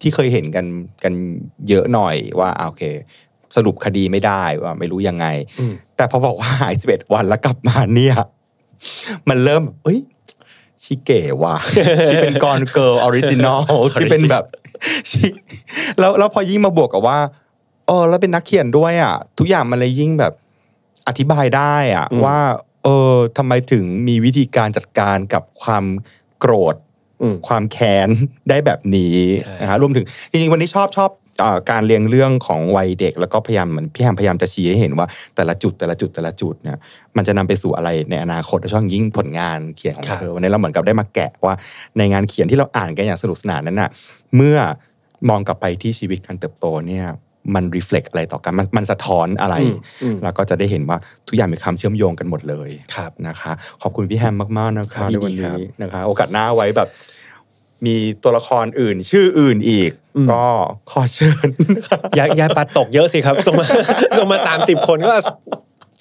[0.00, 0.66] ที่เคยเห็นกัน
[1.02, 1.12] กัน
[1.68, 2.82] เยอะหน่อยว่าอ่าโอเค
[3.56, 5.26] สรุปคดีไม่ได้ว่าไม่รู้ยังไง
[5.60, 8.16] อืมแต่พอบอกว่าหายสิบเอ็ดวันแล้วกลับมาเนี่ย
[9.28, 10.00] มันเริ่ม เอ้ย
[10.84, 11.56] ชีเก๋ว่ะ
[12.06, 13.60] ชีเป็น Gone Girl original
[13.94, 14.44] ที่เป็นแบบ
[15.10, 15.26] ชิ
[15.98, 17.18] แล้วแล้วพอยิ่งมาบวกกับว่า
[17.86, 20.32] เออแล้วเป็นนักเขียนด้วยอะ ทุกอย่างมันเลยยิ่งแบบ
[21.08, 22.38] อธิบายได้อะอืมว่า
[22.84, 25.84] เออทำไมถึงมีวิธีการจัดการกับความ
[26.40, 26.76] โกรธ
[27.22, 28.08] อืมความแค้น
[28.48, 36.78] ได้แบบนี้ใช่นะฮะรวมถึงจริงๆวันนี้ชอบชอบเอ่อการเรียงเรื่องของวัยเด็ก แล้วก็พยายามเหมือนพี่แฮมพยายามจะชี้ให้เห็นว่าแต่ละจุดแต่ละจุดแต่ละจุดเนี่ย
[37.16, 41.54] มันจะนำไปสู่อะไรในอนาคตโดยเฉพาะอย่างยิ่งผลงานเขียนของครับเธอวันนี้เราเหมือนกับได้มาแกะว่า
[41.98, 43.90] ในงานเขียนที่เราอ่านกันอย่างสนุกสนานนั้นน่ะ
[44.36, 44.56] เมื่อ
[45.28, 47.06] มองกลับไปที่ชีวิตการเติบโตเนี่ย
[47.54, 56.88] มันรีเฟล็กอะไรต่อกันมันมันสะท้อนอะไรอืมอืมแล้วก็จะได้เห็นว่าทุกอย่างมีความเชื่อมโยงกันหมดเลยครับนะคะ ขอบคุณพี่แฮมมากๆนะครัคะบในวันยินดีครันี้บนะคะ โอกาสหน้าไว้แบบ
[57.86, 60.44] มีตัวละครอื่น ชื่ออื่นอีกอืมก็
[60.90, 63.66] ขอเชิญนะคะยายาปัดตกเยอะสิครับส่งมา
[64.18, 65.12] ส่งมาสามสิบคนก็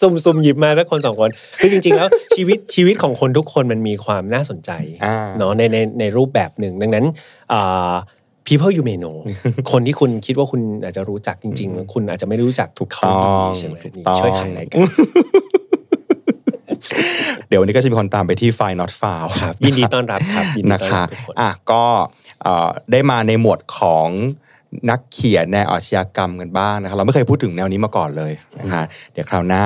[0.02, 1.30] ซุ่มซุ่มหยิบมาสักคนสองคน
[1.60, 4.72] คือจริง ๆ แล้วชีวิตชีวิตของคนทุกคนมันมีความน่าสนใจ
[5.06, 7.06] อ่าเนาะในในในรูปแบบหนึ่งดังนั้น
[7.54, 7.92] อ่า
[8.50, 9.18] people you may know
[9.72, 14.80] คนที่คุณคิดว่าคุณอาจจะรู้จักจริง ๆ คุณอาจจะไม่รู้จักทุกเขาต้องดีใช่ไหมถูกนี่ต้องช่วยขายรายการ
[17.48, 21.84] เดี๋ยววันนี้ก็จะมีคนตามไปที่ File Not Found ครับ ยินดีต้อนรับครับยินดีนะต้อนคะรับทุกคนอะก็
[22.44, 24.08] เอ่อได้มาในหมวดของ
[24.90, 28.84] นักเขียนแนวอาชญากรรมกันบ้างนะคะเราไม่เคยพูดถึงแนวนี้มาก่อนเลยนะคะ
[29.14, 29.66] เดี๋ยวคราวหน้า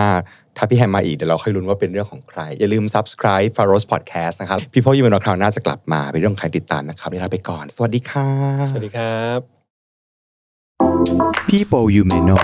[0.58, 8.28] ถ้าพี่แฮมมาอีกเดี๋ยวเราค่อยลุ้นว่าเป็นเรื่องของใคร อย่าลืม subscribe f a r o s Podcast นะครับ พี่พ่อยูเมนคราวหน้าจะกลับมาเป็นเรื่องใครติดตามนะครับนี่ลาไปก่อน สวัสดีค่ะ
[8.70, 9.40] สวัสดีครับ
[11.50, 12.44] People you may know